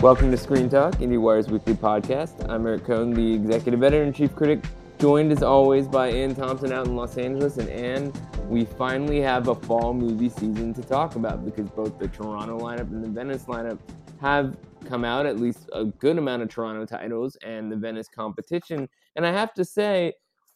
Welcome 0.00 0.30
to 0.30 0.36
Screen 0.38 0.70
Talk, 0.70 0.94
IndieWire's 0.94 1.48
weekly 1.48 1.74
podcast. 1.74 2.48
I'm 2.48 2.66
Eric 2.66 2.86
Kohn, 2.86 3.12
the 3.12 3.34
executive 3.34 3.82
editor 3.82 4.02
and 4.02 4.14
chief 4.14 4.34
critic, 4.34 4.64
joined 4.98 5.30
as 5.30 5.42
always 5.42 5.86
by 5.86 6.08
Anne 6.08 6.34
Thompson 6.34 6.72
out 6.72 6.86
in 6.86 6.96
Los 6.96 7.18
Angeles. 7.18 7.58
And 7.58 7.68
Anne, 7.68 8.10
we 8.48 8.64
finally 8.64 9.20
have 9.20 9.48
a 9.48 9.54
fall 9.54 9.92
movie 9.92 10.30
season 10.30 10.72
to 10.72 10.82
talk 10.82 11.16
about 11.16 11.44
because 11.44 11.68
both 11.68 11.98
the 11.98 12.08
Toronto 12.08 12.58
lineup 12.58 12.90
and 12.90 13.04
the 13.04 13.10
Venice 13.10 13.44
lineup 13.44 13.78
have 14.22 14.56
come 14.86 15.04
out, 15.04 15.26
at 15.26 15.38
least 15.38 15.68
a 15.74 15.84
good 15.84 16.16
amount 16.16 16.42
of 16.42 16.48
Toronto 16.48 16.86
titles 16.86 17.36
and 17.44 17.70
the 17.70 17.76
Venice 17.76 18.08
competition. 18.08 18.88
And 19.16 19.26
I 19.26 19.32
have 19.32 19.52
to 19.52 19.66
say, 19.66 20.14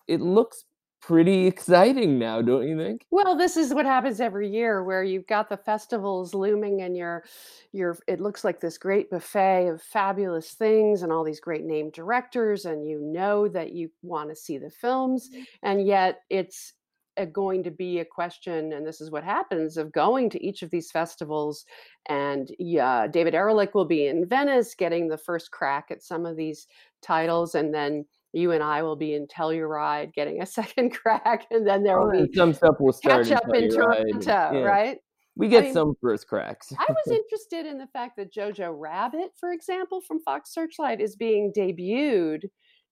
it 0.09 0.23
looks 0.23 0.65
pretty 1.07 1.47
exciting 1.47 2.19
now, 2.19 2.41
don't 2.41 2.67
you 2.67 2.79
think? 2.79 3.05
Well, 3.11 3.37
this 3.37 3.57
is 3.57 3.75
what 3.75 3.85
happens 3.85 4.21
every 4.21 4.49
year 4.49 4.83
where 4.83 5.03
you've 5.03 5.27
got 5.27 5.51
the 5.51 5.57
festivals 5.57 6.35
looming 6.35 6.81
and 6.81 6.97
you're 6.97 7.25
you're 7.73 7.99
it 8.07 8.21
looks 8.21 8.43
like 8.43 8.61
this 8.61 8.79
great 8.79 9.11
buffet 9.11 9.69
of 9.69 9.83
fabulous 9.83 10.53
things 10.53 11.03
and 11.03 11.13
all 11.13 11.25
these 11.25 11.41
great 11.41 11.65
name 11.65 11.91
directors 11.91 12.65
and 12.65 12.87
you 12.87 13.01
know 13.01 13.49
that 13.49 13.73
you 13.73 13.91
want 14.03 14.31
to 14.31 14.37
see 14.37 14.57
the 14.57 14.71
films 14.71 15.29
mm-hmm. 15.29 15.43
and 15.63 15.87
yet 15.87 16.21
it's 16.31 16.73
a, 17.17 17.27
going 17.27 17.63
to 17.65 17.71
be 17.71 17.99
a 17.99 18.05
question 18.05 18.73
and 18.73 18.87
this 18.87 19.01
is 19.01 19.11
what 19.11 19.25
happens 19.25 19.77
of 19.77 19.93
going 19.93 20.31
to 20.31 20.45
each 20.45 20.63
of 20.63 20.71
these 20.71 20.91
festivals 20.91 21.65
and 22.09 22.51
yeah 22.59 23.07
David 23.07 23.35
Ehrlich 23.35 23.75
will 23.75 23.85
be 23.85 24.07
in 24.07 24.27
Venice 24.27 24.75
getting 24.75 25.09
the 25.09 25.19
first 25.19 25.51
crack 25.51 25.91
at 25.91 26.03
some 26.03 26.25
of 26.25 26.37
these 26.37 26.67
titles 27.03 27.55
and 27.55 27.75
then 27.75 28.07
you 28.35 28.53
and 28.53 28.63
I 28.63 28.83
will 28.83 28.97
be 28.97 29.15
in 29.15 29.27
Telluride 29.27 30.13
getting 30.13 30.43
a 30.43 30.47
second 30.61 30.91
crack, 30.95 31.47
and 31.51 31.67
then 31.67 31.83
there 31.83 31.99
will 31.99 32.11
be 32.11 32.33
some 32.35 32.53
stuff 32.53 32.77
will 32.81 32.93
start 32.93 33.27
catch 33.27 33.33
up 33.33 33.55
in, 33.55 33.71
Toronto, 33.71 34.21
yeah. 34.27 34.61
right? 34.61 34.99
We 35.37 35.49
get 35.49 35.63
I 35.63 35.67
mean, 35.67 35.75
some 35.75 35.95
first 36.01 36.29
cracks. 36.29 36.73
I 36.79 36.87
was 36.89 37.07
interested 37.11 37.67
in 37.67 37.79
the 37.79 37.89
fact 37.89 38.17
that 38.19 38.33
Jojo 38.33 38.73
Rabbit, 38.77 39.31
for 39.39 39.53
example, 39.53 40.01
from 40.01 40.21
Fox 40.21 40.53
Searchlight, 40.53 41.01
is 41.01 41.17
being 41.17 41.53
debuted 41.57 42.43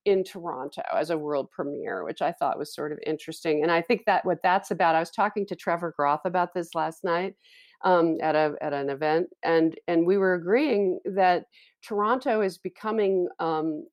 in 0.04 0.24
Toronto 0.24 0.82
as 0.92 1.10
a 1.10 1.18
world 1.18 1.48
premiere, 1.52 2.04
which 2.04 2.22
I 2.22 2.32
thought 2.32 2.58
was 2.58 2.74
sort 2.74 2.90
of 2.90 2.98
interesting. 3.06 3.62
And 3.62 3.70
I 3.70 3.80
think 3.80 4.02
that 4.06 4.24
what 4.24 4.38
that's 4.42 4.72
about, 4.72 4.96
I 4.96 5.00
was 5.00 5.12
talking 5.12 5.46
to 5.46 5.54
Trevor 5.54 5.94
Groth 5.96 6.22
about 6.24 6.52
this 6.54 6.74
last 6.74 7.04
night 7.04 7.34
um, 7.84 8.16
at 8.20 8.34
a 8.34 8.54
at 8.60 8.72
an 8.72 8.90
event, 8.90 9.28
and 9.44 9.76
and 9.88 10.06
we 10.06 10.16
were 10.16 10.34
agreeing 10.34 10.98
that 11.04 11.44
Toronto 11.82 12.40
is 12.40 12.58
becoming 12.58 13.28
um, 13.38 13.84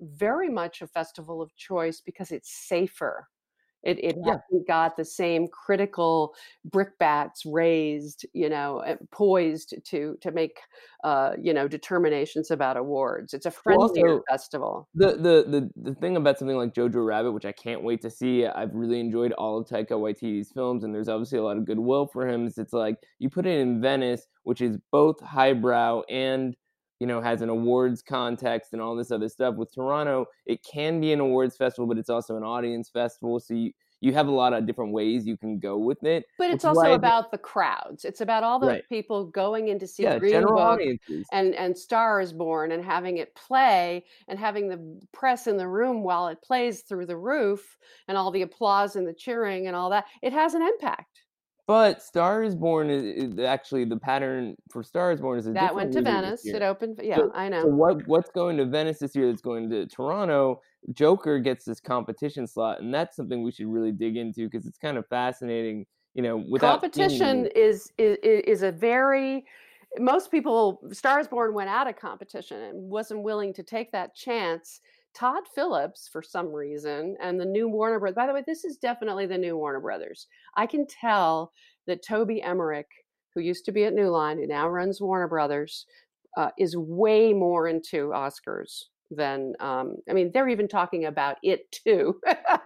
very 0.00 0.48
much 0.48 0.82
a 0.82 0.86
festival 0.86 1.42
of 1.42 1.54
choice 1.56 2.00
because 2.00 2.30
it's 2.30 2.50
safer. 2.50 3.28
It, 3.84 3.98
it 4.02 4.16
yeah. 4.18 4.32
hasn't 4.32 4.66
got 4.66 4.96
the 4.96 5.04
same 5.04 5.46
critical 5.46 6.34
brickbats 6.68 7.46
raised, 7.46 8.26
you 8.32 8.48
know, 8.48 8.82
poised 9.12 9.74
to 9.86 10.16
to 10.20 10.32
make, 10.32 10.58
uh, 11.04 11.34
you 11.40 11.54
know, 11.54 11.68
determinations 11.68 12.50
about 12.50 12.76
awards. 12.76 13.34
It's 13.34 13.46
a 13.46 13.52
friendlier 13.52 14.14
also, 14.14 14.22
festival. 14.28 14.88
The, 14.96 15.12
the 15.12 15.70
the 15.76 15.90
the 15.90 15.94
thing 15.94 16.16
about 16.16 16.40
something 16.40 16.56
like 16.56 16.74
Jojo 16.74 17.06
Rabbit, 17.06 17.30
which 17.30 17.44
I 17.44 17.52
can't 17.52 17.84
wait 17.84 18.02
to 18.02 18.10
see. 18.10 18.46
I've 18.46 18.74
really 18.74 18.98
enjoyed 18.98 19.30
all 19.32 19.58
of 19.58 19.68
Taika 19.68 19.92
Waititi's 19.92 20.50
films, 20.50 20.82
and 20.82 20.92
there's 20.92 21.08
obviously 21.08 21.38
a 21.38 21.44
lot 21.44 21.56
of 21.56 21.64
goodwill 21.64 22.08
for 22.08 22.26
him. 22.26 22.48
Is 22.48 22.58
it's 22.58 22.72
like 22.72 22.96
you 23.20 23.30
put 23.30 23.46
it 23.46 23.60
in 23.60 23.80
Venice, 23.80 24.26
which 24.42 24.60
is 24.60 24.76
both 24.90 25.20
highbrow 25.20 26.02
and 26.08 26.56
you 27.00 27.06
know, 27.06 27.20
has 27.20 27.42
an 27.42 27.48
awards 27.48 28.02
context 28.02 28.72
and 28.72 28.82
all 28.82 28.96
this 28.96 29.10
other 29.10 29.28
stuff. 29.28 29.54
With 29.54 29.72
Toronto, 29.74 30.26
it 30.46 30.62
can 30.64 31.00
be 31.00 31.12
an 31.12 31.20
awards 31.20 31.56
festival, 31.56 31.86
but 31.86 31.98
it's 31.98 32.10
also 32.10 32.36
an 32.36 32.42
audience 32.42 32.88
festival. 32.88 33.38
So 33.40 33.54
you, 33.54 33.72
you 34.00 34.12
have 34.12 34.28
a 34.28 34.32
lot 34.32 34.52
of 34.52 34.66
different 34.66 34.92
ways 34.92 35.26
you 35.26 35.36
can 35.36 35.58
go 35.58 35.76
with 35.76 36.02
it. 36.04 36.24
But 36.38 36.50
it's 36.50 36.64
also 36.64 36.92
about 36.92 37.30
the 37.30 37.38
crowds. 37.38 38.04
It's 38.04 38.20
about 38.20 38.44
all 38.44 38.58
the 38.58 38.66
right. 38.68 38.88
people 38.88 39.26
going 39.26 39.68
in 39.68 39.78
to 39.80 39.86
see 39.86 40.04
yeah, 40.04 40.18
Green 40.18 40.42
Book 40.42 40.80
and 41.32 41.54
and 41.54 41.76
Star 41.76 42.20
is 42.20 42.32
Born 42.32 42.72
and 42.72 42.84
having 42.84 43.18
it 43.18 43.34
play 43.34 44.04
and 44.28 44.38
having 44.38 44.68
the 44.68 45.00
press 45.12 45.46
in 45.46 45.56
the 45.56 45.68
room 45.68 46.02
while 46.02 46.28
it 46.28 46.40
plays 46.42 46.82
through 46.82 47.06
the 47.06 47.16
roof 47.16 47.76
and 48.06 48.16
all 48.16 48.30
the 48.30 48.42
applause 48.42 48.96
and 48.96 49.06
the 49.06 49.14
cheering 49.14 49.66
and 49.66 49.74
all 49.74 49.90
that. 49.90 50.06
It 50.22 50.32
has 50.32 50.54
an 50.54 50.62
impact. 50.62 51.22
But 51.68 52.02
Star 52.02 52.42
is 52.42 52.54
Born 52.54 52.88
is, 52.88 53.04
is, 53.04 53.38
actually 53.38 53.84
the 53.84 53.98
pattern 53.98 54.56
for 54.70 54.82
Star 54.82 55.12
is 55.12 55.20
Born 55.20 55.38
is 55.38 55.44
that 55.52 55.74
went 55.74 55.92
to 55.92 56.00
Venice. 56.00 56.46
It 56.46 56.62
opened. 56.62 56.98
Yeah, 57.02 57.16
so, 57.16 57.30
I 57.34 57.50
know. 57.50 57.60
So 57.60 57.68
what 57.68 58.08
what's 58.08 58.30
going 58.30 58.56
to 58.56 58.64
Venice 58.64 59.00
this 59.00 59.14
year? 59.14 59.28
That's 59.28 59.42
going 59.42 59.68
to 59.68 59.86
Toronto. 59.86 60.62
Joker 60.94 61.38
gets 61.38 61.66
this 61.66 61.78
competition 61.78 62.46
slot, 62.46 62.80
and 62.80 62.92
that's 62.92 63.16
something 63.16 63.42
we 63.42 63.52
should 63.52 63.66
really 63.66 63.92
dig 63.92 64.16
into 64.16 64.48
because 64.48 64.64
it's 64.64 64.78
kind 64.78 64.96
of 64.96 65.06
fascinating. 65.08 65.84
You 66.14 66.22
know, 66.22 66.42
without 66.48 66.80
competition 66.80 67.50
is, 67.54 67.92
is 67.98 68.16
is 68.22 68.62
a 68.62 68.72
very 68.72 69.44
most 69.98 70.30
people 70.30 70.80
Stars 70.92 71.28
Born 71.28 71.52
went 71.52 71.68
out 71.68 71.86
of 71.86 71.96
competition 71.96 72.62
and 72.62 72.90
wasn't 72.90 73.22
willing 73.22 73.52
to 73.52 73.62
take 73.62 73.92
that 73.92 74.14
chance 74.14 74.80
Todd 75.18 75.42
Phillips, 75.52 76.08
for 76.12 76.22
some 76.22 76.52
reason, 76.52 77.16
and 77.20 77.40
the 77.40 77.44
new 77.44 77.68
Warner 77.68 77.98
Brothers. 77.98 78.14
By 78.14 78.26
the 78.28 78.32
way, 78.32 78.44
this 78.46 78.64
is 78.64 78.76
definitely 78.76 79.26
the 79.26 79.36
new 79.36 79.56
Warner 79.56 79.80
Brothers. 79.80 80.28
I 80.56 80.66
can 80.66 80.86
tell 80.86 81.52
that 81.88 82.04
Toby 82.06 82.40
Emmerich, 82.40 82.86
who 83.34 83.40
used 83.40 83.64
to 83.64 83.72
be 83.72 83.84
at 83.84 83.94
New 83.94 84.10
Line, 84.10 84.38
who 84.38 84.46
now 84.46 84.68
runs 84.68 85.00
Warner 85.00 85.26
Brothers, 85.26 85.86
uh, 86.36 86.50
is 86.56 86.76
way 86.76 87.32
more 87.32 87.66
into 87.66 88.10
Oscars 88.10 88.84
than 89.10 89.54
um, 89.58 89.96
I 90.08 90.12
mean, 90.12 90.30
they're 90.32 90.48
even 90.48 90.68
talking 90.68 91.06
about 91.06 91.38
it 91.42 91.70
too. 91.72 92.20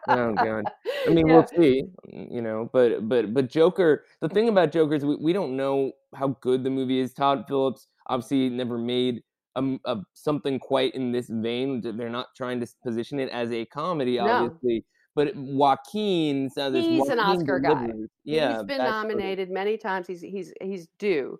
oh 0.08 0.34
god. 0.34 0.64
I 1.06 1.10
mean, 1.10 1.28
yeah. 1.28 1.34
we'll 1.34 1.46
see, 1.46 1.84
you 2.10 2.42
know, 2.42 2.68
but 2.72 3.08
but 3.08 3.32
but 3.32 3.48
Joker, 3.48 4.04
the 4.20 4.28
thing 4.28 4.48
about 4.48 4.72
Joker 4.72 4.94
is 4.94 5.04
we, 5.04 5.16
we 5.16 5.32
don't 5.32 5.56
know 5.56 5.92
how 6.14 6.36
good 6.40 6.64
the 6.64 6.70
movie 6.70 7.00
is. 7.00 7.14
Todd 7.14 7.44
Phillips 7.48 7.86
obviously 8.08 8.50
never 8.50 8.76
made 8.76 9.22
a, 9.56 9.76
a, 9.84 9.96
something 10.14 10.58
quite 10.58 10.94
in 10.94 11.12
this 11.12 11.28
vein. 11.28 11.80
They're 11.80 12.08
not 12.08 12.28
trying 12.36 12.60
to 12.60 12.66
position 12.82 13.18
it 13.18 13.28
as 13.30 13.50
a 13.52 13.64
comedy, 13.66 14.18
obviously. 14.18 14.74
No. 14.74 14.82
But 15.14 15.36
Joaquin, 15.36 16.48
so 16.48 16.72
he's 16.72 17.00
Joaquin 17.00 17.12
an 17.12 17.18
Oscar 17.18 17.58
guy. 17.60 17.88
Yeah, 18.24 18.54
he's 18.54 18.62
been 18.62 18.78
nominated 18.78 19.50
many 19.50 19.76
times. 19.76 20.06
He's 20.06 20.22
he's 20.22 20.54
he's 20.60 20.88
due. 20.98 21.38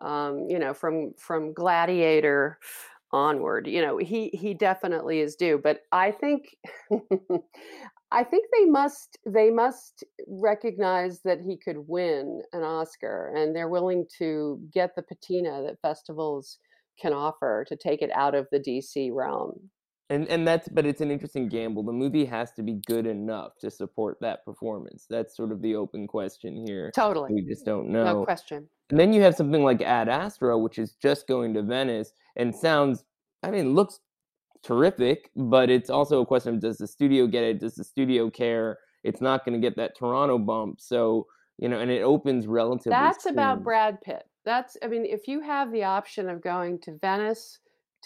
Um, 0.00 0.46
you 0.48 0.58
know, 0.58 0.72
from 0.72 1.12
from 1.18 1.52
Gladiator 1.52 2.58
onward, 3.12 3.66
you 3.66 3.82
know, 3.82 3.98
he 3.98 4.30
he 4.32 4.54
definitely 4.54 5.20
is 5.20 5.36
due. 5.36 5.60
But 5.62 5.80
I 5.92 6.10
think. 6.10 6.56
I 8.14 8.24
think 8.24 8.44
they 8.52 8.66
must 8.66 9.16
they 9.24 9.50
must 9.50 10.04
recognize 10.26 11.20
that 11.22 11.40
he 11.40 11.56
could 11.56 11.88
win 11.88 12.42
an 12.52 12.62
Oscar, 12.62 13.32
and 13.34 13.56
they're 13.56 13.70
willing 13.70 14.06
to 14.18 14.60
get 14.70 14.94
the 14.94 15.02
patina 15.02 15.62
that 15.62 15.80
festivals 15.80 16.58
can 17.00 17.12
offer 17.12 17.64
to 17.68 17.76
take 17.76 18.02
it 18.02 18.10
out 18.14 18.34
of 18.34 18.46
the 18.50 18.58
DC 18.58 19.10
realm. 19.12 19.70
And 20.10 20.28
and 20.28 20.46
that's 20.46 20.68
but 20.68 20.84
it's 20.84 21.00
an 21.00 21.10
interesting 21.10 21.48
gamble. 21.48 21.82
The 21.84 21.92
movie 21.92 22.26
has 22.26 22.52
to 22.52 22.62
be 22.62 22.80
good 22.86 23.06
enough 23.06 23.52
to 23.60 23.70
support 23.70 24.18
that 24.20 24.44
performance. 24.44 25.06
That's 25.08 25.34
sort 25.34 25.52
of 25.52 25.62
the 25.62 25.74
open 25.74 26.06
question 26.06 26.66
here. 26.66 26.90
Totally. 26.94 27.32
We 27.32 27.46
just 27.48 27.64
don't 27.64 27.88
know. 27.88 28.04
No 28.04 28.24
question. 28.24 28.68
And 28.90 29.00
then 29.00 29.14
you 29.14 29.22
have 29.22 29.34
something 29.34 29.64
like 29.64 29.80
Ad 29.80 30.10
Astra, 30.10 30.58
which 30.58 30.78
is 30.78 30.96
just 31.00 31.26
going 31.26 31.54
to 31.54 31.62
Venice 31.62 32.12
and 32.36 32.54
sounds 32.54 33.04
I 33.42 33.50
mean, 33.50 33.74
looks 33.74 34.00
terrific, 34.62 35.30
but 35.34 35.70
it's 35.70 35.90
also 35.90 36.20
a 36.20 36.26
question 36.26 36.54
of 36.54 36.60
does 36.60 36.78
the 36.78 36.86
studio 36.86 37.26
get 37.26 37.44
it? 37.44 37.60
Does 37.60 37.74
the 37.74 37.84
studio 37.84 38.30
care? 38.30 38.78
It's 39.04 39.20
not 39.20 39.44
going 39.44 39.60
to 39.60 39.66
get 39.66 39.76
that 39.76 39.96
Toronto 39.96 40.38
bump. 40.38 40.80
So, 40.80 41.26
you 41.58 41.68
know, 41.68 41.80
and 41.80 41.90
it 41.90 42.02
opens 42.02 42.46
relatively 42.46 42.90
That's 42.90 43.24
soon. 43.24 43.32
about 43.32 43.64
Brad 43.64 44.00
Pitt 44.02 44.24
that's 44.44 44.76
i 44.82 44.86
mean 44.86 45.04
if 45.04 45.28
you 45.28 45.40
have 45.40 45.70
the 45.72 45.84
option 45.84 46.28
of 46.28 46.42
going 46.42 46.78
to 46.78 46.96
venice 47.00 47.58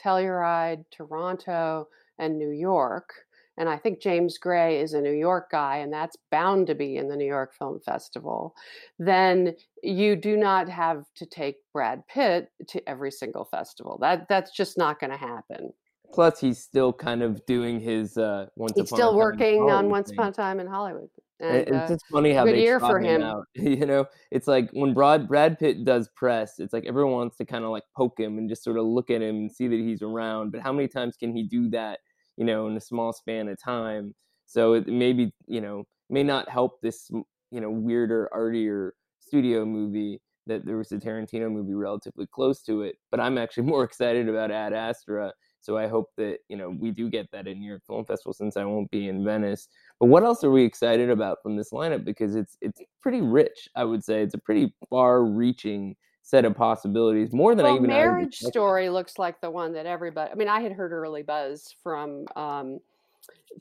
telluride 0.03 0.85
toronto 0.91 1.87
and 2.19 2.39
new 2.39 2.51
york 2.51 3.13
and 3.57 3.69
i 3.69 3.77
think 3.77 4.01
james 4.01 4.39
gray 4.39 4.81
is 4.81 4.93
a 4.93 5.01
new 5.01 5.13
york 5.13 5.51
guy 5.51 5.79
and 5.79 5.93
that's 5.93 6.17
bound 6.31 6.67
to 6.67 6.75
be 6.75 6.97
in 6.97 7.09
the 7.09 7.17
new 7.17 7.27
york 7.27 7.55
film 7.55 7.81
festival 7.81 8.55
then 8.99 9.55
you 9.83 10.17
do 10.17 10.37
not 10.37 10.69
have 10.69 11.05
to 11.15 11.27
take 11.27 11.57
brad 11.73 12.07
pitt 12.09 12.51
to 12.69 12.89
every 12.89 13.11
single 13.11 13.45
festival. 13.45 13.99
That 14.01 14.27
that's 14.29 14.51
just 14.51 14.77
not 14.77 14.99
going 14.99 15.11
to 15.11 15.17
happen. 15.17 15.73
Plus 16.13 16.41
he's 16.41 16.59
still 16.59 16.93
kind 16.93 17.23
of 17.23 17.45
doing 17.47 17.81
his 17.81 18.17
uh 18.17 18.47
once 18.57 18.73
he's 18.77 18.89
still 18.89 19.17
working 19.17 19.71
on 19.71 19.89
once 19.89 20.11
upon 20.11 20.29
a 20.29 20.33
time 20.33 20.61
in 20.61 20.67
hollywood 20.69 21.09
and, 21.41 21.57
it's 21.57 21.71
uh, 21.71 21.89
just 21.89 22.07
funny 22.11 22.33
how 22.33 22.45
they 22.45 22.61
year 22.61 22.81
for 22.81 22.99
him. 22.99 23.21
him. 23.21 23.23
out. 23.23 23.47
you 23.55 23.85
know, 23.85 24.07
it's 24.31 24.47
like 24.47 24.71
when 24.73 24.95
Brad 24.95 25.29
Brad 25.29 25.59
Pitt 25.59 25.85
does 25.85 26.09
press, 26.17 26.59
it's 26.59 26.73
like 26.73 26.87
everyone 26.87 27.13
wants 27.13 27.37
to 27.39 27.45
kind 27.45 27.65
of 27.65 27.71
like 27.71 27.85
poke 27.97 28.19
him 28.19 28.39
and 28.39 28.49
just 28.49 28.65
sort 28.65 28.79
of 28.79 28.87
look 28.87 29.11
at 29.11 29.23
him 29.23 29.37
and 29.37 29.53
see 29.53 29.69
that 29.69 29.79
he's 29.79 30.03
around. 30.03 30.53
But 30.53 30.63
how 30.63 30.73
many 30.73 30.89
times 30.89 31.17
can 31.17 31.35
he 31.35 31.43
do 31.43 31.69
that? 31.71 32.01
You 32.37 32.45
know, 32.45 32.67
in 32.69 32.77
a 32.77 32.81
small 32.81 33.13
span 33.13 33.49
of 33.49 33.61
time. 33.63 34.15
So 34.47 34.75
it 34.75 34.87
maybe 34.87 35.33
you 35.47 35.61
know 35.61 35.85
may 36.09 36.23
not 36.23 36.49
help 36.49 36.81
this 36.81 37.11
you 37.51 37.61
know 37.61 37.71
weirder, 37.71 38.29
artier 38.33 38.95
studio 39.21 39.65
movie 39.65 40.21
that 40.47 40.65
there 40.65 40.77
was 40.77 40.93
a 40.93 40.99
Tarantino 40.99 41.51
movie 41.51 41.75
relatively 41.75 42.27
close 42.27 42.63
to 42.63 42.83
it. 42.83 42.97
But 43.11 43.21
I'm 43.21 43.37
actually 43.37 43.65
more 43.73 43.85
excited 43.85 44.29
about 44.29 44.51
Ad 44.51 44.73
Astra 44.73 45.33
so 45.67 45.77
I 45.77 45.89
hope 45.89 46.13
that 46.17 46.39
you 46.49 46.57
know 46.57 46.71
we 46.71 46.93
do 46.93 47.11
get 47.11 47.29
that 47.33 47.49
in 47.49 47.59
New 47.59 47.69
York 47.69 47.83
Film 47.87 48.05
Festival 48.05 48.33
since 48.33 48.57
I 48.57 48.65
won't 48.65 48.89
be 48.93 49.09
in 49.09 49.25
Venice. 49.25 49.67
But 49.99 50.07
what 50.07 50.23
else 50.23 50.45
are 50.45 50.51
we 50.53 50.63
excited 50.63 51.11
about 51.11 51.43
from 51.43 51.57
this 51.57 51.73
lineup? 51.73 52.05
Because 52.05 52.37
it's 52.37 52.57
it's 52.61 52.81
pretty 53.03 53.21
rich. 53.21 53.69
I 53.75 53.83
would 53.83 54.05
say 54.05 54.23
it's 54.23 54.35
a 54.35 54.39
pretty 54.39 54.73
far-reaching 54.89 55.97
set 56.23 56.45
of 56.45 56.55
possibilities 56.55 57.33
more 57.33 57.57
than 57.57 57.65
well, 57.65 57.75
I 57.75 57.77
even. 57.79 57.89
Marriage 57.89 58.39
Story 58.39 58.89
looks 58.89 59.19
like 59.19 59.41
the 59.41 59.51
one 59.51 59.73
that 59.73 59.87
everybody. 59.87 60.31
I 60.31 60.35
mean, 60.37 60.49
I 60.49 60.61
had 60.61 60.71
heard 60.71 60.93
early 60.93 61.25
buzz 61.25 61.75
from 61.83 62.27
um, 62.37 62.79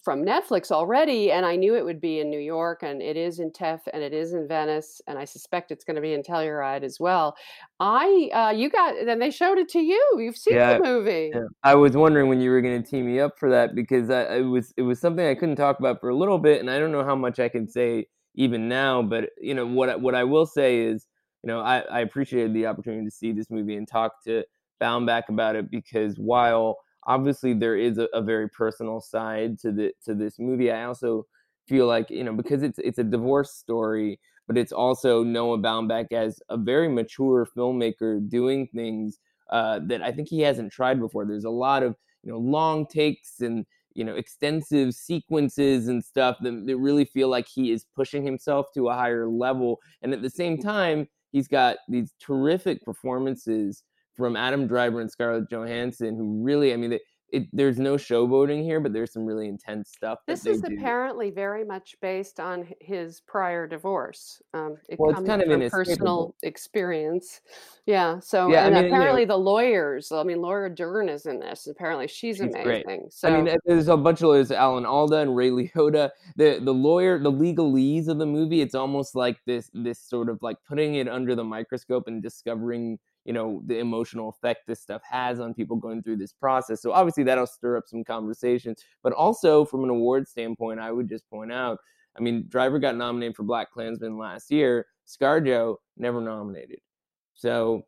from 0.03 0.25
Netflix 0.25 0.71
already, 0.71 1.31
and 1.31 1.45
I 1.45 1.55
knew 1.55 1.75
it 1.75 1.85
would 1.85 2.01
be 2.01 2.19
in 2.19 2.29
New 2.29 2.39
York, 2.39 2.83
and 2.83 3.01
it 3.01 3.17
is 3.17 3.39
in 3.39 3.51
TIFF, 3.51 3.81
and 3.93 4.03
it 4.03 4.13
is 4.13 4.33
in 4.33 4.47
Venice, 4.47 5.01
and 5.07 5.17
I 5.17 5.25
suspect 5.25 5.71
it's 5.71 5.85
going 5.85 5.95
to 5.95 6.01
be 6.01 6.13
in 6.13 6.21
Telluride 6.21 6.83
as 6.83 6.99
well. 6.99 7.35
I, 7.79 8.29
uh, 8.33 8.51
you 8.51 8.69
got, 8.69 8.95
then 9.05 9.19
they 9.19 9.31
showed 9.31 9.57
it 9.57 9.69
to 9.69 9.79
you. 9.79 10.17
You've 10.19 10.37
seen 10.37 10.55
yeah, 10.55 10.77
the 10.77 10.83
movie. 10.83 11.31
Yeah. 11.33 11.41
I 11.63 11.75
was 11.75 11.95
wondering 11.95 12.27
when 12.27 12.41
you 12.41 12.51
were 12.51 12.61
going 12.61 12.81
to 12.81 12.89
team 12.89 13.05
me 13.05 13.19
up 13.19 13.39
for 13.39 13.49
that 13.51 13.75
because 13.75 14.09
I, 14.09 14.37
it 14.37 14.41
was 14.41 14.73
it 14.77 14.81
was 14.81 14.99
something 14.99 15.25
I 15.25 15.35
couldn't 15.35 15.55
talk 15.55 15.79
about 15.79 16.01
for 16.01 16.09
a 16.09 16.15
little 16.15 16.39
bit, 16.39 16.59
and 16.59 16.69
I 16.69 16.79
don't 16.79 16.91
know 16.91 17.03
how 17.03 17.15
much 17.15 17.39
I 17.39 17.49
can 17.49 17.67
say 17.67 18.07
even 18.35 18.67
now. 18.67 19.01
But 19.01 19.29
you 19.39 19.53
know 19.53 19.65
what 19.65 20.01
what 20.01 20.15
I 20.15 20.23
will 20.23 20.45
say 20.45 20.81
is, 20.81 21.07
you 21.43 21.47
know, 21.47 21.61
I, 21.61 21.79
I 21.79 22.01
appreciated 22.01 22.53
the 22.53 22.67
opportunity 22.67 23.05
to 23.05 23.11
see 23.11 23.31
this 23.31 23.49
movie 23.49 23.75
and 23.75 23.87
talk 23.87 24.23
to 24.25 24.43
Baumbach 24.81 25.29
about 25.29 25.55
it 25.55 25.71
because 25.71 26.15
while 26.17 26.77
obviously 27.05 27.53
there 27.53 27.75
is 27.77 27.97
a, 27.97 28.07
a, 28.13 28.21
very 28.21 28.49
personal 28.49 28.99
side 28.99 29.59
to 29.59 29.71
the 29.71 29.93
to 30.05 30.13
this 30.13 30.39
movie. 30.39 30.71
I 30.71 30.85
also 30.85 31.25
feel 31.67 31.87
like 31.87 32.09
you 32.09 32.23
know 32.23 32.33
because 32.33 32.63
it's 32.63 32.79
it's 32.79 32.99
a 32.99 33.03
divorce 33.03 33.53
story, 33.53 34.19
but 34.47 34.57
it's 34.57 34.71
also 34.71 35.23
Noah 35.23 35.59
Baumbach 35.59 36.11
as 36.11 36.39
a 36.49 36.57
very 36.57 36.87
mature 36.87 37.47
filmmaker 37.57 38.27
doing 38.29 38.67
things 38.73 39.19
uh, 39.49 39.79
that 39.83 40.01
I 40.01 40.11
think 40.11 40.29
he 40.29 40.41
hasn't 40.41 40.71
tried 40.71 40.99
before. 40.99 41.25
There's 41.25 41.45
a 41.45 41.49
lot 41.49 41.83
of 41.83 41.95
you 42.23 42.31
know 42.31 42.39
long 42.39 42.87
takes 42.87 43.41
and 43.41 43.65
you 43.93 44.03
know 44.03 44.15
extensive 44.15 44.93
sequences 44.93 45.87
and 45.87 46.03
stuff 46.03 46.37
that, 46.41 46.65
that 46.65 46.77
really 46.77 47.05
feel 47.05 47.29
like 47.29 47.47
he 47.47 47.71
is 47.71 47.85
pushing 47.95 48.25
himself 48.25 48.67
to 48.73 48.89
a 48.89 48.93
higher 48.93 49.27
level, 49.27 49.79
and 50.01 50.13
at 50.13 50.21
the 50.21 50.29
same 50.29 50.57
time 50.57 51.07
he's 51.31 51.47
got 51.47 51.77
these 51.89 52.13
terrific 52.19 52.83
performances 52.83 53.83
from 54.15 54.35
Adam 54.35 54.67
Driver 54.67 55.01
and 55.01 55.11
Scarlett 55.11 55.49
Johansson, 55.49 56.15
who 56.15 56.43
really, 56.43 56.73
I 56.73 56.77
mean, 56.77 56.93
it, 56.93 57.01
it, 57.31 57.47
there's 57.51 57.79
no 57.79 57.95
showboating 57.95 58.63
here, 58.63 58.79
but 58.79 58.93
there's 58.93 59.11
some 59.11 59.25
really 59.25 59.47
intense 59.47 59.91
stuff. 59.91 60.19
This 60.27 60.45
is 60.45 60.61
do. 60.61 60.73
apparently 60.73 61.31
very 61.31 61.65
much 61.65 61.95
based 62.01 62.39
on 62.39 62.67
his 62.79 63.21
prior 63.27 63.67
divorce. 63.67 64.41
Um, 64.53 64.77
it 64.87 64.97
well, 64.99 65.13
comes 65.13 65.23
it's 65.23 65.29
kind 65.29 65.41
of 65.41 65.49
from 65.49 65.69
personal 65.69 66.35
experience. 66.43 67.41
Yeah. 67.87 68.19
So, 68.19 68.49
yeah, 68.49 68.65
and 68.65 68.77
I 68.77 68.83
mean, 68.83 68.91
apparently 68.91 69.21
you 69.21 69.27
know, 69.27 69.33
the 69.33 69.39
lawyers. 69.39 70.11
I 70.11 70.23
mean, 70.23 70.39
Laura 70.41 70.73
Dern 70.73 71.09
is 71.09 71.25
in 71.25 71.39
this. 71.39 71.67
Apparently, 71.67 72.07
she's, 72.07 72.37
she's 72.37 72.41
amazing. 72.41 72.83
Great. 72.83 73.13
So, 73.13 73.27
I 73.27 73.41
mean, 73.41 73.57
there's 73.65 73.89
a 73.89 73.97
bunch 73.97 74.21
of 74.21 74.27
lawyers: 74.29 74.51
Alan 74.51 74.85
Alda 74.85 75.17
and 75.17 75.35
Ray 75.35 75.49
Liotta. 75.49 76.11
The 76.37 76.61
the 76.63 76.73
lawyer, 76.73 77.19
the 77.19 77.31
legalese 77.31 78.07
of 78.07 78.17
the 78.17 78.25
movie. 78.25 78.61
It's 78.61 78.75
almost 78.75 79.15
like 79.15 79.37
this 79.45 79.69
this 79.73 79.99
sort 79.99 80.29
of 80.29 80.41
like 80.41 80.57
putting 80.69 80.95
it 80.95 81.09
under 81.09 81.35
the 81.35 81.43
microscope 81.43 82.07
and 82.07 82.23
discovering 82.23 82.97
you 83.25 83.33
know 83.33 83.61
the 83.65 83.77
emotional 83.79 84.29
effect 84.29 84.67
this 84.67 84.81
stuff 84.81 85.01
has 85.09 85.39
on 85.39 85.53
people 85.53 85.75
going 85.75 86.01
through 86.01 86.17
this 86.17 86.33
process. 86.33 86.81
So 86.81 86.91
obviously 86.91 87.23
that'll 87.23 87.47
stir 87.47 87.77
up 87.77 87.85
some 87.87 88.03
conversations 88.03 88.83
but 89.03 89.13
also 89.13 89.65
from 89.65 89.83
an 89.83 89.89
award 89.89 90.27
standpoint 90.27 90.79
i 90.79 90.91
would 90.91 91.09
just 91.09 91.27
point 91.29 91.51
out 91.51 91.79
i 92.17 92.21
mean 92.21 92.45
driver 92.47 92.79
got 92.79 92.95
nominated 92.95 93.35
for 93.35 93.43
BlacKkKlansman 93.43 94.19
last 94.19 94.51
year. 94.51 94.85
Scarjo 95.07 95.75
never 95.97 96.21
nominated. 96.21 96.79
So 97.33 97.85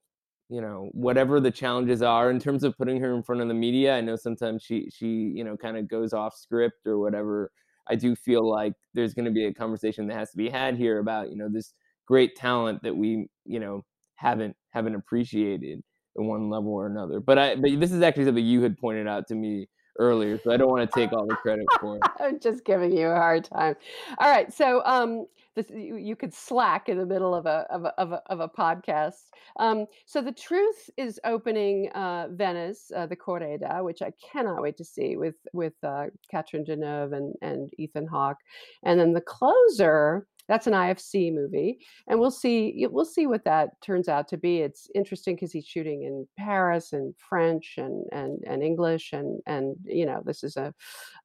you 0.49 0.61
know 0.61 0.89
whatever 0.93 1.39
the 1.39 1.51
challenges 1.51 2.01
are 2.01 2.31
in 2.31 2.39
terms 2.39 2.63
of 2.63 2.77
putting 2.77 2.99
her 3.01 3.13
in 3.15 3.21
front 3.23 3.41
of 3.41 3.49
the 3.49 3.53
media 3.53 3.97
i 3.97 4.01
know 4.01 4.15
sometimes 4.15 4.63
she 4.63 4.89
she 4.89 5.07
you 5.35 5.43
know 5.43 5.57
kind 5.57 5.75
of 5.75 5.89
goes 5.89 6.13
off 6.13 6.35
script 6.35 6.87
or 6.87 6.99
whatever. 6.99 7.51
I 7.89 7.95
do 7.95 8.15
feel 8.15 8.49
like 8.49 8.73
there's 8.93 9.13
going 9.13 9.25
to 9.25 9.31
be 9.31 9.45
a 9.45 9.53
conversation 9.53 10.07
that 10.07 10.17
has 10.17 10.31
to 10.31 10.37
be 10.37 10.49
had 10.49 10.75
here 10.75 10.99
about 10.99 11.29
you 11.29 11.37
know 11.37 11.49
this 11.49 11.73
great 12.05 12.35
talent 12.35 12.83
that 12.83 12.95
we 12.95 13.27
you 13.45 13.59
know 13.59 13.83
haven't 14.15 14.55
haven't 14.77 14.95
appreciated 14.95 15.83
at 16.17 16.23
one 16.23 16.49
level 16.49 16.71
or 16.71 16.87
another. 16.87 17.19
But 17.19 17.37
I 17.37 17.55
but 17.55 17.79
this 17.79 17.91
is 17.91 18.01
actually 18.01 18.25
something 18.25 18.45
you 18.45 18.61
had 18.61 18.77
pointed 18.77 19.07
out 19.07 19.27
to 19.27 19.35
me 19.35 19.67
earlier, 19.99 20.39
so 20.43 20.51
I 20.51 20.57
don't 20.57 20.69
want 20.69 20.89
to 20.89 20.99
take 20.99 21.11
all 21.11 21.25
the 21.25 21.35
credit 21.35 21.65
for 21.79 21.97
it. 21.97 22.03
I'm 22.19 22.39
just 22.39 22.63
giving 22.63 22.95
you 22.95 23.07
a 23.07 23.15
hard 23.15 23.43
time. 23.43 23.75
All 24.19 24.29
right, 24.29 24.53
so 24.53 24.81
um, 24.85 25.25
this, 25.55 25.65
you, 25.71 26.15
could 26.15 26.33
slack 26.33 26.87
in 26.87 26.97
the 26.97 27.05
middle 27.05 27.33
of 27.33 27.45
a 27.45 27.65
of 27.69 27.85
a 27.85 27.99
of 27.99 28.11
a, 28.11 28.21
of 28.27 28.39
a 28.39 28.47
podcast. 28.47 29.31
Um, 29.59 29.85
so 30.05 30.21
the 30.21 30.31
truth 30.31 30.89
is 30.97 31.19
opening 31.23 31.89
uh, 31.95 32.27
Venice, 32.31 32.91
uh, 32.95 33.07
the 33.07 33.15
Kore-eda, 33.15 33.79
which 33.81 34.01
I 34.01 34.11
cannot 34.31 34.61
wait 34.61 34.77
to 34.77 34.85
see 34.85 35.17
with 35.17 35.35
with 35.53 35.73
uh, 35.83 36.05
Catherine 36.29 36.65
Deneuve 36.65 37.13
and 37.13 37.33
and 37.41 37.69
Ethan 37.77 38.07
Hawke, 38.07 38.39
and 38.83 38.99
then 38.99 39.13
the 39.13 39.21
closer 39.21 40.27
that's 40.47 40.67
an 40.67 40.73
IFC 40.73 41.33
movie, 41.33 41.79
and 42.07 42.19
we'll 42.19 42.31
see 42.31 42.85
we'll 42.89 43.05
see 43.05 43.27
what 43.27 43.43
that 43.45 43.81
turns 43.81 44.07
out 44.07 44.27
to 44.29 44.37
be. 44.37 44.59
It's 44.59 44.89
interesting 44.95 45.35
because 45.35 45.51
he's 45.51 45.65
shooting 45.65 46.03
in 46.03 46.27
Paris 46.37 46.93
and 46.93 47.13
French 47.17 47.75
and 47.77 48.05
and 48.11 48.43
and 48.47 48.63
English, 48.63 49.13
and 49.13 49.41
and 49.45 49.75
you 49.83 50.05
know 50.05 50.21
this 50.25 50.43
is 50.43 50.57
a 50.57 50.73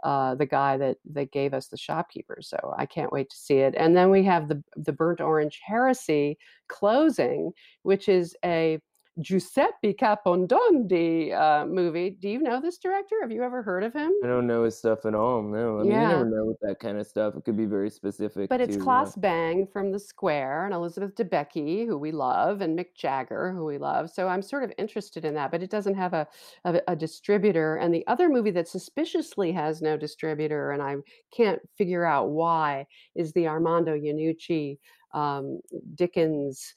uh, 0.05 0.35
the 0.35 0.47
guy 0.47 0.77
that 0.77 0.97
that 1.13 1.33
gave 1.33 1.55
us 1.55 1.69
the 1.69 1.77
shopkeeper. 1.77 2.39
So 2.41 2.57
I 2.77 2.87
can't 2.87 3.13
wait 3.13 3.31
to 3.31 3.37
see 3.37 3.59
it. 3.59 3.75
And 3.77 3.97
then 3.97 4.11
we 4.11 4.25
have 4.25 4.49
the 4.49 4.63
the 4.77 4.93
Burnt 4.93 5.21
Orange 5.21 5.61
Heresy 5.65 6.39
closing, 6.69 7.53
which 7.83 8.09
is 8.09 8.37
a 8.45 8.81
Giuseppe 9.21 9.93
Capotondi 9.93 11.33
uh, 11.39 11.67
movie. 11.67 12.17
Do 12.19 12.31
you 12.31 12.41
know 12.41 12.61
this 12.61 12.79
director? 12.79 13.17
Have 13.21 13.31
you 13.31 13.43
ever 13.43 13.63
heard 13.63 13.85
of 13.85 13.93
him? 13.93 14.11
I 14.25 14.27
don't 14.27 14.47
know 14.47 14.65
his 14.65 14.79
stuff 14.79 15.05
at 15.05 15.15
all. 15.15 15.43
No, 15.43 15.81
I 15.81 15.83
mean, 15.83 15.93
yeah. 15.93 16.03
you 16.03 16.09
never 16.09 16.25
know 16.25 16.45
with 16.47 16.57
that 16.63 16.81
kind 16.81 16.99
of 16.99 17.07
stuff. 17.07 17.35
It 17.37 17.45
could 17.45 17.57
be 17.57 17.67
very 17.67 17.91
specific. 17.91 18.49
But 18.49 18.63
it's 18.63 18.79
uh, 18.79 19.11
Bang 19.19 19.67
from 19.71 19.93
The 19.93 19.99
Square 19.99 20.65
and 20.65 20.75
Elizabeth 20.75 21.15
Debicki, 21.15 21.87
who 21.87 21.99
we 21.99 22.11
love, 22.11 22.63
and 22.63 22.79
Mick 22.79 22.95
Jagger, 22.97 23.53
who 23.53 23.67
we 23.67 23.77
love. 23.77 24.11
So 24.11 24.29
I'm 24.29 24.41
sort 24.41 24.65
of 24.65 24.73
interested 24.79 25.27
in 25.27 25.35
that, 25.35 25.51
but 25.51 25.63
it 25.63 25.71
doesn't 25.71 25.95
have 25.95 26.15
a, 26.15 26.27
a, 26.65 26.81
a 26.89 26.97
distributor. 26.97 27.77
And 27.77 27.95
the 27.95 28.07
other 28.07 28.31
movie 28.31 28.51
that 28.53 28.69
suspiciously 28.69 29.53
has 29.53 29.83
no 29.83 29.99
distributor, 29.99 30.71
and 30.71 30.83
I 30.83 30.97
can't 31.37 31.61
figure 31.77 32.07
out 32.07 32.31
why, 32.31 32.87
is 33.15 33.33
the 33.33 33.47
Armando 33.47 33.95
Iannucci 33.95 34.79
um, 35.13 35.61
Dickens 35.95 36.75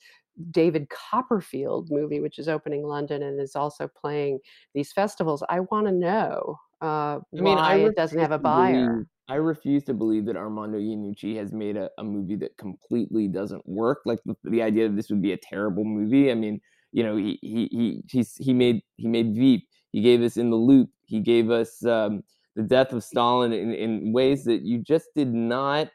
David 0.51 0.89
Copperfield 0.89 1.89
movie, 1.89 2.19
which 2.19 2.39
is 2.39 2.47
opening 2.47 2.83
London 2.83 3.23
and 3.23 3.39
is 3.39 3.55
also 3.55 3.87
playing 3.87 4.39
these 4.73 4.91
festivals. 4.91 5.43
I 5.49 5.61
want 5.61 5.87
to 5.87 5.91
know 5.91 6.59
uh, 6.81 6.85
I 6.85 7.21
mean, 7.31 7.55
why 7.55 7.75
it 7.75 7.95
doesn't 7.95 8.19
have 8.19 8.31
a 8.31 8.37
buyer. 8.37 8.93
Believe, 8.93 9.05
I 9.27 9.35
refuse 9.35 9.83
to 9.85 9.93
believe 9.93 10.25
that 10.25 10.35
Armando 10.35 10.77
Iannucci 10.77 11.35
has 11.37 11.51
made 11.51 11.77
a, 11.77 11.89
a 11.97 12.03
movie 12.03 12.35
that 12.37 12.57
completely 12.57 13.27
doesn't 13.27 13.67
work. 13.67 14.01
Like 14.05 14.19
the, 14.25 14.35
the, 14.43 14.61
idea 14.61 14.87
that 14.87 14.95
this 14.95 15.09
would 15.09 15.21
be 15.21 15.31
a 15.31 15.37
terrible 15.37 15.83
movie. 15.83 16.31
I 16.31 16.35
mean, 16.35 16.61
you 16.91 17.03
know, 17.03 17.15
he 17.15 17.39
he 17.41 17.67
he 17.71 18.03
he's, 18.09 18.35
he 18.35 18.53
made 18.53 18.81
he 18.97 19.07
made 19.07 19.35
Veep. 19.35 19.67
He 19.91 20.01
gave 20.01 20.21
us 20.21 20.37
In 20.37 20.49
the 20.49 20.57
Loop. 20.57 20.89
He 21.05 21.21
gave 21.21 21.49
us 21.49 21.83
um, 21.85 22.23
the 22.55 22.63
Death 22.63 22.93
of 22.93 23.03
Stalin 23.03 23.53
in, 23.53 23.73
in 23.73 24.13
ways 24.13 24.43
that 24.45 24.61
you 24.61 24.79
just 24.79 25.07
did 25.15 25.33
not 25.33 25.89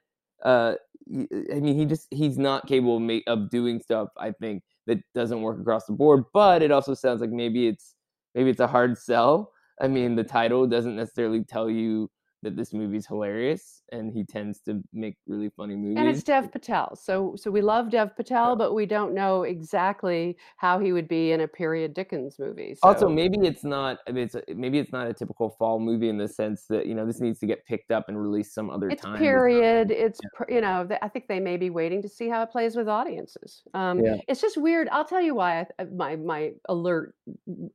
uh, 0.44 0.74
I 1.08 1.60
mean, 1.60 1.76
he 1.76 1.86
just 1.86 2.06
he's 2.10 2.38
not 2.38 2.66
capable 2.66 2.96
of, 2.96 3.02
make, 3.02 3.24
of 3.26 3.50
doing 3.50 3.80
stuff. 3.80 4.08
I 4.18 4.32
think 4.32 4.62
that 4.86 4.98
doesn't 5.14 5.42
work 5.42 5.60
across 5.60 5.86
the 5.86 5.92
board. 5.92 6.24
But 6.32 6.62
it 6.62 6.70
also 6.70 6.94
sounds 6.94 7.20
like 7.20 7.30
maybe 7.30 7.68
it's 7.68 7.94
maybe 8.34 8.50
it's 8.50 8.60
a 8.60 8.66
hard 8.66 8.98
sell. 8.98 9.52
I 9.80 9.88
mean, 9.88 10.14
the 10.14 10.24
title 10.24 10.66
doesn't 10.66 10.96
necessarily 10.96 11.42
tell 11.44 11.70
you 11.70 12.10
that 12.42 12.56
this 12.56 12.72
movie's 12.72 13.06
hilarious 13.06 13.82
and 13.92 14.12
he 14.12 14.24
tends 14.24 14.60
to 14.60 14.82
make 14.92 15.16
really 15.26 15.50
funny 15.56 15.76
movies. 15.76 15.98
And 15.98 16.08
it's 16.08 16.22
Dev 16.22 16.50
Patel. 16.50 16.96
So 16.96 17.34
so 17.36 17.50
we 17.50 17.60
love 17.60 17.90
Dev 17.90 18.16
Patel, 18.16 18.56
but 18.56 18.74
we 18.74 18.86
don't 18.86 19.14
know 19.14 19.42
exactly 19.42 20.36
how 20.56 20.78
he 20.78 20.92
would 20.92 21.08
be 21.08 21.32
in 21.32 21.40
a 21.40 21.48
period 21.48 21.94
Dickens 21.94 22.38
movie. 22.38 22.74
So. 22.74 22.88
Also, 22.88 23.08
maybe 23.08 23.38
it's 23.46 23.64
not 23.64 23.98
I 24.08 24.12
mean 24.12 24.24
it's 24.24 24.34
a, 24.34 24.42
maybe 24.54 24.78
it's 24.78 24.92
not 24.92 25.06
a 25.06 25.12
typical 25.12 25.50
fall 25.58 25.80
movie 25.80 26.08
in 26.08 26.18
the 26.18 26.28
sense 26.28 26.64
that, 26.68 26.86
you 26.86 26.94
know, 26.94 27.06
this 27.06 27.20
needs 27.20 27.38
to 27.40 27.46
get 27.46 27.64
picked 27.66 27.90
up 27.90 28.08
and 28.08 28.20
released 28.20 28.54
some 28.54 28.70
other 28.70 28.88
it's 28.88 29.02
time. 29.02 29.18
period. 29.18 29.90
It's 29.90 30.20
yeah. 30.48 30.54
you 30.54 30.60
know, 30.62 30.88
I 31.02 31.08
think 31.08 31.28
they 31.28 31.40
may 31.40 31.56
be 31.56 31.70
waiting 31.70 32.00
to 32.02 32.08
see 32.08 32.28
how 32.28 32.42
it 32.42 32.50
plays 32.50 32.76
with 32.76 32.88
audiences. 32.88 33.62
Um, 33.74 34.00
yeah. 34.00 34.16
it's 34.28 34.40
just 34.40 34.56
weird. 34.56 34.88
I'll 34.90 35.04
tell 35.04 35.20
you 35.20 35.34
why 35.34 35.66
I, 35.78 35.84
my 35.84 36.16
my 36.16 36.52
alert 36.68 37.14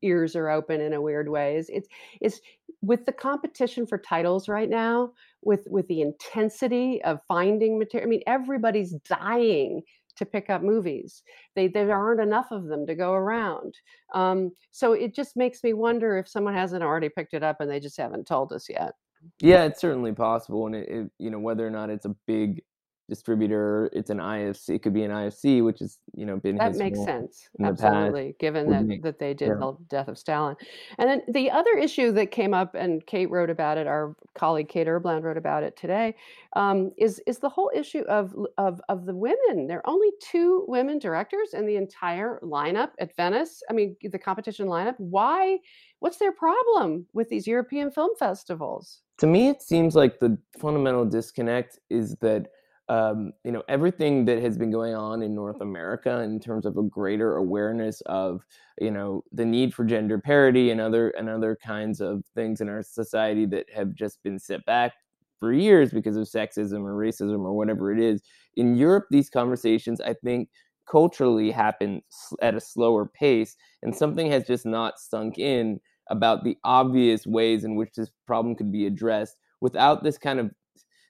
ears 0.01 0.35
are 0.35 0.49
open 0.49 0.81
in 0.81 0.93
a 0.93 1.01
weird 1.01 1.29
way. 1.29 1.57
Is 1.57 1.69
it's 1.69 1.87
it's 2.21 2.41
with 2.81 3.05
the 3.05 3.11
competition 3.11 3.87
for 3.87 3.97
titles 3.97 4.47
right 4.47 4.54
now 4.63 5.11
with 5.41 5.67
with 5.69 5.87
the 5.87 6.01
intensity 6.01 7.01
of 7.03 7.19
finding 7.27 7.77
material 7.77 8.07
i 8.07 8.09
mean 8.09 8.23
everybody's 8.27 8.93
dying 9.07 9.81
to 10.15 10.25
pick 10.25 10.49
up 10.49 10.61
movies. 10.61 11.23
They 11.55 11.67
there 11.67 11.95
aren't 11.95 12.21
enough 12.21 12.47
of 12.51 12.65
them 12.65 12.85
to 12.87 12.95
go 12.95 13.13
around. 13.13 13.75
Um, 14.13 14.51
so 14.71 14.93
it 14.93 15.13
just 15.13 15.35
makes 15.35 15.63
me 15.63 15.73
wonder 15.73 16.17
if 16.17 16.27
someone 16.27 16.53
hasn't 16.53 16.83
already 16.83 17.09
picked 17.09 17.33
it 17.33 17.43
up 17.43 17.57
and 17.59 17.69
they 17.69 17.79
just 17.79 17.97
haven't 17.97 18.27
told 18.27 18.53
us 18.53 18.67
yet. 18.69 18.93
Yeah 19.39 19.63
it's 19.63 19.81
certainly 19.81 20.13
possible 20.13 20.67
and 20.67 20.75
it, 20.75 20.87
it 20.87 21.11
you 21.17 21.31
know 21.31 21.39
whether 21.39 21.65
or 21.65 21.71
not 21.71 21.89
it's 21.89 22.05
a 22.05 22.15
big 22.27 22.61
distributor. 23.07 23.89
It's 23.93 24.09
an 24.09 24.17
IFC. 24.17 24.75
It 24.75 24.83
could 24.83 24.93
be 24.93 25.03
an 25.03 25.11
IFC, 25.11 25.63
which 25.63 25.81
is 25.81 25.99
you 26.13 26.25
know 26.25 26.37
been 26.37 26.57
that 26.57 26.75
makes 26.75 27.03
sense 27.03 27.49
absolutely, 27.63 28.35
given 28.39 28.69
that 28.71 28.85
make, 28.85 29.03
that 29.03 29.19
they 29.19 29.33
did 29.33 29.49
yeah. 29.49 29.55
the 29.55 29.77
death 29.89 30.07
of 30.07 30.17
Stalin. 30.17 30.55
And 30.97 31.09
then 31.09 31.21
the 31.27 31.51
other 31.51 31.77
issue 31.77 32.11
that 32.13 32.31
came 32.31 32.53
up, 32.53 32.75
and 32.75 33.05
Kate 33.05 33.29
wrote 33.29 33.49
about 33.49 33.77
it. 33.77 33.87
Our 33.87 34.15
colleague 34.33 34.69
Kate 34.69 34.87
Erbland 34.87 35.23
wrote 35.23 35.37
about 35.37 35.63
it 35.63 35.75
today. 35.77 36.15
Um, 36.55 36.91
is 36.97 37.21
is 37.27 37.39
the 37.39 37.49
whole 37.49 37.71
issue 37.73 38.03
of 38.07 38.35
of 38.57 38.81
of 38.89 39.05
the 39.05 39.15
women? 39.15 39.67
There 39.67 39.79
are 39.79 39.89
only 39.89 40.09
two 40.21 40.65
women 40.67 40.99
directors 40.99 41.53
in 41.53 41.65
the 41.65 41.75
entire 41.75 42.39
lineup 42.43 42.91
at 42.99 43.15
Venice. 43.15 43.61
I 43.69 43.73
mean, 43.73 43.95
the 44.01 44.19
competition 44.19 44.67
lineup. 44.67 44.95
Why? 44.97 45.59
What's 45.99 46.17
their 46.17 46.31
problem 46.31 47.05
with 47.13 47.29
these 47.29 47.47
European 47.47 47.89
film 47.89 48.11
festivals? 48.19 49.01
To 49.19 49.27
me, 49.27 49.47
it 49.47 49.61
seems 49.61 49.95
like 49.95 50.19
the 50.19 50.37
fundamental 50.59 51.05
disconnect 51.05 51.79
is 51.89 52.15
that 52.21 52.47
um, 52.87 53.33
you 53.43 53.51
know 53.51 53.63
everything 53.67 54.25
that 54.25 54.41
has 54.41 54.57
been 54.57 54.71
going 54.71 54.93
on 54.93 55.21
in 55.23 55.33
North 55.33 55.61
America 55.61 56.19
in 56.21 56.39
terms 56.39 56.65
of 56.65 56.77
a 56.77 56.83
greater 56.83 57.35
awareness 57.37 58.01
of 58.01 58.45
you 58.79 58.91
know 58.91 59.23
the 59.31 59.45
need 59.45 59.73
for 59.73 59.83
gender 59.85 60.19
parity 60.19 60.69
and 60.71 60.79
other 60.79 61.09
and 61.11 61.29
other 61.29 61.55
kinds 61.55 62.01
of 62.01 62.23
things 62.35 62.61
in 62.61 62.69
our 62.69 62.83
society 62.83 63.45
that 63.47 63.65
have 63.73 63.93
just 63.95 64.21
been 64.23 64.37
set 64.39 64.63
back 64.65 64.93
for 65.39 65.51
years 65.51 65.91
because 65.91 66.15
of 66.15 66.27
sexism 66.27 66.81
or 66.83 66.93
racism 66.95 67.39
or 67.39 67.53
whatever 67.53 67.91
it 67.91 67.99
is. 67.99 68.21
In 68.55 68.75
Europe, 68.75 69.05
these 69.09 69.29
conversations 69.29 69.99
I 70.01 70.13
think 70.13 70.49
culturally 70.89 71.51
happen 71.51 72.01
at 72.41 72.55
a 72.55 72.59
slower 72.59 73.05
pace, 73.07 73.55
and 73.81 73.95
something 73.95 74.29
has 74.29 74.45
just 74.45 74.65
not 74.65 74.99
sunk 74.99 75.37
in 75.39 75.79
about 76.09 76.43
the 76.43 76.57
obvious 76.63 77.25
ways 77.25 77.63
in 77.63 77.75
which 77.75 77.93
this 77.95 78.11
problem 78.27 78.55
could 78.55 78.71
be 78.71 78.85
addressed 78.85 79.35
without 79.61 80.03
this 80.03 80.17
kind 80.19 80.39
of 80.39 80.51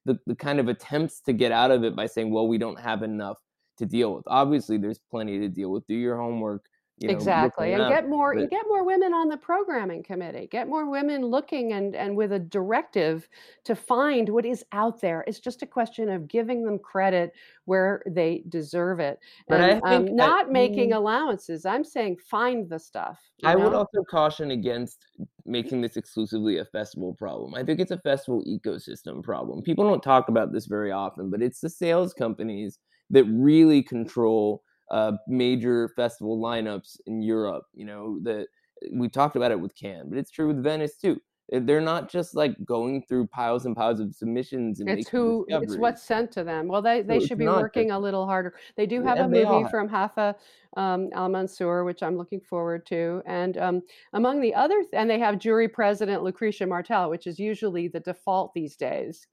the, 0.05 0.19
the 0.25 0.35
kind 0.35 0.59
of 0.59 0.67
attempts 0.67 1.21
to 1.21 1.33
get 1.33 1.51
out 1.51 1.71
of 1.71 1.83
it 1.83 1.95
by 1.95 2.05
saying, 2.05 2.31
well, 2.31 2.47
we 2.47 2.57
don't 2.57 2.79
have 2.79 3.03
enough 3.03 3.38
to 3.77 3.85
deal 3.85 4.15
with. 4.15 4.24
Obviously, 4.27 4.77
there's 4.77 5.00
plenty 5.12 5.39
to 5.39 5.50
deal 5.50 5.71
with. 5.71 5.85
Do 5.88 5.95
your 5.95 6.17
homework. 6.17 6.65
You 6.99 7.09
know, 7.09 7.13
exactly, 7.13 7.73
and 7.73 7.89
get 7.89 8.07
more 8.07 8.33
but, 8.33 8.49
get 8.49 8.65
more 8.69 8.85
women 8.85 9.13
on 9.13 9.27
the 9.27 9.35
programming 9.35 10.01
committee. 10.01 10.47
Get 10.49 10.69
more 10.69 10.89
women 10.89 11.25
looking 11.25 11.73
and 11.73 11.93
and 11.93 12.15
with 12.15 12.31
a 12.31 12.39
directive 12.39 13.27
to 13.65 13.75
find 13.75 14.29
what 14.29 14.45
is 14.45 14.63
out 14.71 15.01
there. 15.01 15.25
It's 15.27 15.39
just 15.39 15.61
a 15.61 15.65
question 15.65 16.09
of 16.09 16.29
giving 16.29 16.63
them 16.63 16.79
credit 16.79 17.33
where 17.65 18.01
they 18.07 18.43
deserve 18.47 19.01
it, 19.01 19.19
but 19.49 19.59
and 19.59 19.81
um, 19.83 20.15
not 20.15 20.53
making 20.53 20.93
allowances. 20.93 21.65
I'm 21.65 21.83
saying 21.83 22.19
find 22.29 22.69
the 22.69 22.79
stuff. 22.79 23.19
I 23.43 23.55
know? 23.55 23.65
would 23.65 23.73
also 23.73 24.01
caution 24.09 24.51
against 24.51 25.05
making 25.45 25.81
this 25.81 25.97
exclusively 25.97 26.59
a 26.59 26.65
festival 26.65 27.13
problem. 27.13 27.55
I 27.55 27.63
think 27.63 27.81
it's 27.81 27.91
a 27.91 27.99
festival 27.99 28.41
ecosystem 28.47 29.21
problem. 29.21 29.61
People 29.63 29.83
don't 29.83 30.01
talk 30.01 30.29
about 30.29 30.53
this 30.53 30.65
very 30.65 30.93
often, 30.93 31.29
but 31.29 31.41
it's 31.41 31.59
the 31.59 31.69
sales 31.69 32.13
companies 32.13 32.79
that 33.09 33.25
really 33.25 33.83
control 33.83 34.63
uh, 34.91 35.13
major 35.27 35.89
festival 35.95 36.39
lineups 36.39 36.99
in 37.05 37.21
Europe. 37.21 37.65
You 37.73 37.85
know 37.85 38.19
that 38.23 38.47
we 38.91 39.09
talked 39.09 39.35
about 39.35 39.51
it 39.51 39.59
with 39.59 39.75
Cannes, 39.75 40.09
but 40.09 40.17
it's 40.17 40.31
true 40.31 40.47
with 40.47 40.63
Venice 40.63 40.97
too. 40.97 41.19
They're 41.51 41.79
not 41.79 42.09
just 42.09 42.35
like 42.35 42.55
going 42.65 43.03
through 43.07 43.27
piles 43.27 43.67
and 43.67 43.75
piles 43.75 43.99
of 43.99 44.15
submissions. 44.15 44.79
And 44.79 44.89
it's 44.89 45.07
who 45.07 45.45
it's 45.47 45.77
what's 45.77 46.01
sent 46.01 46.31
to 46.31 46.43
them. 46.43 46.67
Well, 46.67 46.81
they 46.81 47.03
they 47.03 47.19
so 47.19 47.27
should 47.27 47.37
be 47.37 47.45
working 47.45 47.89
just, 47.89 47.97
a 47.97 47.99
little 47.99 48.25
harder. 48.25 48.55
They 48.75 48.87
do 48.87 49.03
have 49.03 49.19
a 49.19 49.27
movie 49.27 49.69
from 49.69 49.87
Haifaa 49.87 50.33
um, 50.75 51.09
Al 51.13 51.29
Mansour, 51.29 51.83
which 51.83 52.01
I'm 52.01 52.17
looking 52.17 52.41
forward 52.41 52.87
to, 52.87 53.21
and 53.27 53.57
um, 53.59 53.81
among 54.13 54.41
the 54.41 54.55
other, 54.55 54.81
th- 54.81 54.93
and 54.93 55.07
they 55.07 55.19
have 55.19 55.37
jury 55.37 55.67
president 55.67 56.23
Lucrecia 56.23 56.67
Martel, 56.67 57.11
which 57.11 57.27
is 57.27 57.37
usually 57.37 57.89
the 57.89 57.99
default 57.99 58.53
these 58.55 58.75
days 58.75 59.27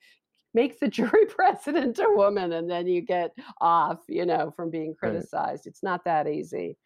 make 0.55 0.79
the 0.81 0.89
jury 0.99 1.27
president 1.27 1.99
a 1.99 2.07
woman 2.11 2.53
and 2.53 2.71
then 2.71 2.87
you 2.87 3.01
get 3.01 3.33
off 3.61 3.99
you 4.09 4.27
know 4.27 4.53
from 4.55 4.71
being 4.71 4.95
criticized 4.95 5.67
right. 5.67 5.67
it's 5.67 5.83
not 5.83 6.05
that 6.05 6.29
easy 6.29 6.77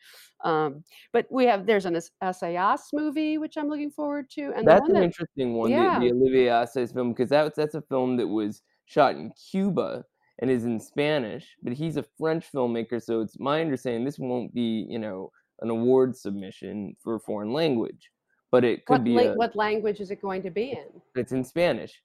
um, 0.44 0.84
but 1.12 1.26
we 1.30 1.46
have 1.46 1.66
there's 1.66 1.86
an 1.86 1.98
Assayas 2.22 2.80
movie 2.92 3.38
which 3.38 3.56
i'm 3.56 3.68
looking 3.68 3.90
forward 3.90 4.28
to 4.30 4.52
and 4.56 4.66
that's 4.66 4.88
an 4.88 4.94
that, 4.94 5.02
interesting 5.02 5.54
one 5.54 5.70
yeah. 5.70 5.98
the, 5.98 6.06
the 6.06 6.14
olivier 6.14 6.48
assayas 6.48 6.92
film 6.92 7.12
because 7.12 7.30
that's 7.30 7.56
that's 7.56 7.74
a 7.74 7.82
film 7.82 8.16
that 8.16 8.26
was 8.26 8.62
shot 8.84 9.14
in 9.14 9.32
cuba 9.50 10.04
and 10.40 10.50
is 10.50 10.64
in 10.64 10.78
spanish 10.78 11.56
but 11.62 11.72
he's 11.72 11.96
a 11.96 12.04
french 12.18 12.46
filmmaker 12.52 13.02
so 13.02 13.20
it's 13.20 13.38
my 13.38 13.60
understanding 13.60 14.04
this 14.04 14.18
won't 14.18 14.52
be 14.54 14.86
you 14.88 14.98
know 14.98 15.30
an 15.60 15.70
award 15.70 16.14
submission 16.14 16.94
for 17.02 17.14
a 17.14 17.20
foreign 17.20 17.52
language 17.52 18.10
but 18.52 18.64
it 18.64 18.84
could 18.84 18.94
what 18.94 19.04
be 19.04 19.14
la- 19.14 19.32
a, 19.32 19.34
what 19.34 19.56
language 19.56 20.00
is 20.00 20.10
it 20.10 20.20
going 20.20 20.42
to 20.42 20.50
be 20.50 20.72
in 20.72 21.00
it's 21.14 21.32
in 21.32 21.42
spanish 21.42 22.02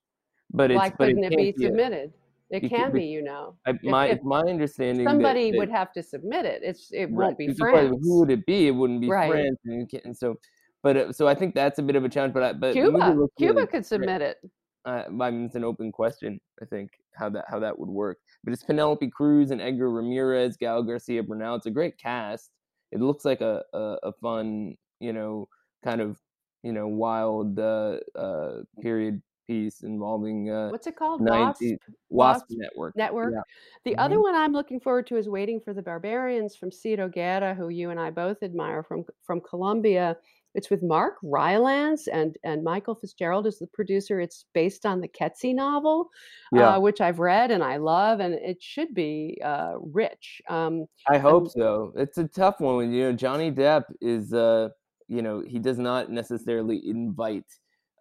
but 0.54 0.72
why 0.72 0.90
couldn't 0.90 1.24
it, 1.24 1.34
it 1.34 1.58
be 1.58 1.66
submitted? 1.66 2.14
It 2.52 2.70
can 2.70 2.92
be, 2.92 3.06
you 3.06 3.22
know. 3.22 3.56
I, 3.66 3.74
my 3.82 4.08
if, 4.08 4.18
if 4.18 4.24
my 4.24 4.42
understanding 4.42 5.08
somebody 5.08 5.52
that, 5.52 5.58
would 5.58 5.70
have 5.70 5.94
to 5.94 6.04
submit 6.04 6.46
it. 6.46 6.62
It's 6.64 6.92
it 6.92 7.06
right, 7.06 7.12
won't 7.12 7.38
be 7.38 7.54
France. 7.54 7.96
Who 8.02 8.20
would 8.20 8.30
it 8.30 8.46
be? 8.46 8.68
It 8.68 8.72
wouldn't 8.72 9.00
be 9.00 9.10
right. 9.10 9.32
France, 9.32 9.58
and, 9.66 9.90
and, 10.04 10.18
so, 10.18 10.36
but 10.84 10.98
uh, 10.98 11.14
so 11.14 11.30
I 11.30 11.36
think 11.36 11.56
that's 11.56 11.80
a 11.80 11.82
bit 11.82 11.96
of 11.96 12.04
a 12.04 12.10
challenge. 12.10 12.34
But 12.34 12.44
I, 12.44 12.54
but 12.54 12.74
Cuba, 12.74 13.28
Cuba 13.38 13.54
really 13.54 13.68
could 13.68 13.86
submit 13.86 14.22
it. 14.22 14.38
Uh, 14.84 15.04
I 15.08 15.32
mean, 15.32 15.46
it's 15.46 15.56
an 15.56 15.64
open 15.64 15.94
question. 15.94 16.42
I 16.62 16.66
think 16.66 16.92
how 17.16 17.30
that 17.30 17.46
how 17.48 17.60
that 17.60 17.80
would 17.80 17.90
work. 17.90 18.18
But 18.44 18.52
it's 18.52 18.64
Penelope 18.64 19.10
Cruz 19.12 19.52
and 19.52 19.62
Edgar 19.62 19.90
Ramirez, 19.90 20.58
Gael 20.58 20.84
Garcia 20.84 21.24
Bernal. 21.24 21.56
It's 21.56 21.68
a 21.68 21.72
great 21.72 21.98
cast. 21.98 22.50
It 22.92 23.00
looks 23.00 23.24
like 23.24 23.40
a 23.40 23.64
a, 23.74 23.98
a 24.04 24.14
fun, 24.22 24.76
you 25.00 25.14
know, 25.14 25.48
kind 25.86 26.02
of 26.02 26.18
you 26.64 26.74
know 26.74 26.90
wild 26.90 27.58
uh, 27.60 28.00
uh, 28.14 28.64
period 28.82 29.22
piece 29.52 29.84
involving 29.84 30.50
uh, 30.50 30.70
what's 30.70 30.88
it 30.88 30.96
called? 30.96 31.22
90, 31.22 31.78
Wasp, 32.10 32.46
Wasp 32.46 32.46
Network. 32.52 32.96
Network. 32.96 33.34
Yeah. 33.36 33.42
The 33.84 33.92
mm-hmm. 33.92 34.00
other 34.00 34.22
one 34.22 34.34
I'm 34.34 34.54
looking 34.54 34.80
forward 34.80 35.08
to 35.08 35.18
is 35.18 35.28
Waiting 35.28 35.60
for 35.60 35.74
the 35.74 35.82
Barbarians 35.82 36.56
from 36.56 36.72
Ciro 36.72 37.10
Guerra, 37.10 37.54
who 37.54 37.70
you 37.70 37.90
and 37.90 38.00
I 38.00 38.10
both 38.12 38.44
admire 38.44 38.84
from 38.84 39.04
from 39.22 39.42
Colombia. 39.42 40.16
It's 40.54 40.70
with 40.70 40.84
Mark 40.84 41.16
Rylance 41.22 42.08
and 42.08 42.38
and 42.44 42.64
Michael 42.64 42.96
Fitzgerald 42.96 43.46
is 43.46 43.60
the 43.60 43.68
producer. 43.68 44.22
It's 44.22 44.46
based 44.54 44.86
on 44.86 45.02
the 45.02 45.10
Coetzee 45.10 45.54
novel, 45.54 46.10
yeah. 46.54 46.76
uh, 46.76 46.80
which 46.80 47.02
I've 47.02 47.20
read 47.20 47.52
and 47.52 47.64
I 47.64 47.78
love, 47.78 48.22
and 48.22 48.34
it 48.34 48.58
should 48.62 48.94
be 48.94 49.38
uh, 49.44 49.74
rich. 49.82 50.42
Um, 50.50 50.86
I 51.10 51.18
hope 51.18 51.44
and, 51.44 51.52
so. 51.52 51.94
It's 51.98 52.18
a 52.18 52.28
tough 52.28 52.60
one. 52.60 52.92
You 52.94 53.04
know, 53.04 53.14
Johnny 53.14 53.52
Depp 53.52 53.84
is. 54.00 54.34
Uh, 54.34 54.70
you 55.08 55.22
know, 55.22 55.44
he 55.46 55.60
does 55.60 55.78
not 55.78 56.10
necessarily 56.10 56.80
invite 56.88 57.44